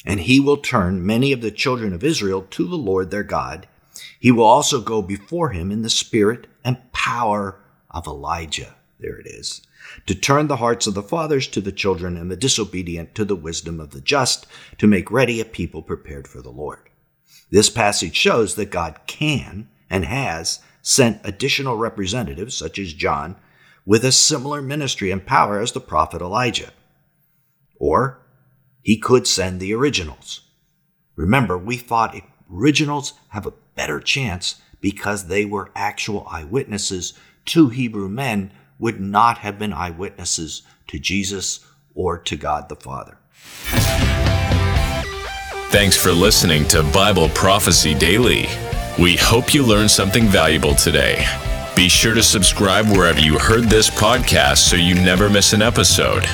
And 0.05 0.21
he 0.21 0.41
will 0.41 0.57
turn 0.57 1.05
many 1.05 1.33
of 1.33 1.41
the 1.41 1.51
children 1.51 1.93
of 1.93 2.05
Israel 2.05 2.43
to 2.51 2.67
the 2.67 2.77
Lord 2.77 3.11
their 3.11 3.23
God 3.23 3.67
he 4.19 4.31
will 4.31 4.45
also 4.45 4.81
go 4.81 5.03
before 5.03 5.51
him 5.51 5.71
in 5.71 5.83
the 5.83 5.91
spirit 5.91 6.47
and 6.65 6.93
power 6.93 7.61
of 7.91 8.07
Elijah. 8.07 8.75
There 8.99 9.19
it 9.19 9.27
is. 9.27 9.63
To 10.07 10.15
turn 10.15 10.49
the 10.49 10.57
hearts 10.57 10.87
of 10.87 10.95
the 10.95 11.03
fathers 11.03 11.47
to 11.49 11.61
the 11.61 11.73
children 11.73 12.17
and 12.17 12.31
the 12.31 12.37
disobedient 12.37 13.15
to 13.15 13.25
the 13.25 13.37
wisdom 13.37 13.79
of 13.81 13.91
the 13.91 14.01
just, 14.01 14.47
to 14.79 14.87
make 14.87 15.11
ready 15.11 15.41
a 15.41 15.45
people 15.45 15.83
prepared 15.83 16.27
for 16.27 16.43
the 16.43 16.51
Lord. 16.51 16.89
This 17.51 17.71
passage 17.71 18.17
shows 18.17 18.55
that 18.57 18.71
God 18.71 18.99
can 19.07 19.69
and 19.89 20.05
has 20.05 20.61
sent 20.83 21.21
additional 21.25 21.77
representatives, 21.77 22.57
such 22.57 22.79
as 22.79 22.93
John, 22.93 23.37
with 23.85 24.05
a 24.05 24.13
similar 24.13 24.61
ministry 24.61 25.11
and 25.11 25.25
power 25.25 25.61
as 25.61 25.73
the 25.73 25.81
prophet 25.81 26.21
Elijah. 26.21 26.73
Or 27.79 28.21
he 28.83 28.99
could 28.99 29.27
send 29.27 29.61
the 29.61 29.75
originals. 29.75 30.41
Remember, 31.15 31.57
we 31.57 31.77
thought 31.77 32.15
originals 32.53 33.15
have 33.29 33.47
a 33.47 33.53
better 33.75 34.01
chance 34.01 34.61
because 34.81 35.27
they 35.27 35.45
were 35.45 35.71
actual 35.75 36.27
eyewitnesses. 36.31 37.15
Two 37.45 37.69
Hebrew 37.69 38.09
men 38.09 38.53
would 38.79 39.01
not 39.01 39.39
have 39.39 39.59
been 39.59 39.73
eyewitnesses 39.73 40.63
to 40.89 40.99
Jesus 40.99 41.61
or 41.95 42.19
to 42.19 42.37
God 42.37 42.69
the 42.69 42.77
Father. 42.77 43.19
Thanks 45.71 45.97
for 45.97 46.13
listening 46.13 46.67
to 46.69 46.83
Bible 46.85 47.29
Prophecy 47.31 47.95
Daily. 47.95 48.47
We 48.99 49.17
hope 49.17 49.53
you 49.53 49.65
learned 49.65 49.91
something 49.91 50.27
valuable 50.27 50.75
today. 50.75 51.27
Be 51.75 51.89
sure 51.89 52.15
to 52.15 52.23
subscribe 52.23 52.87
wherever 52.87 53.21
you 53.21 53.39
heard 53.39 53.65
this 53.65 53.91
podcast 53.91 54.59
so 54.59 54.77
you 54.77 54.95
never 54.95 55.29
miss 55.29 55.53
an 55.53 55.61
episode. 55.61 56.25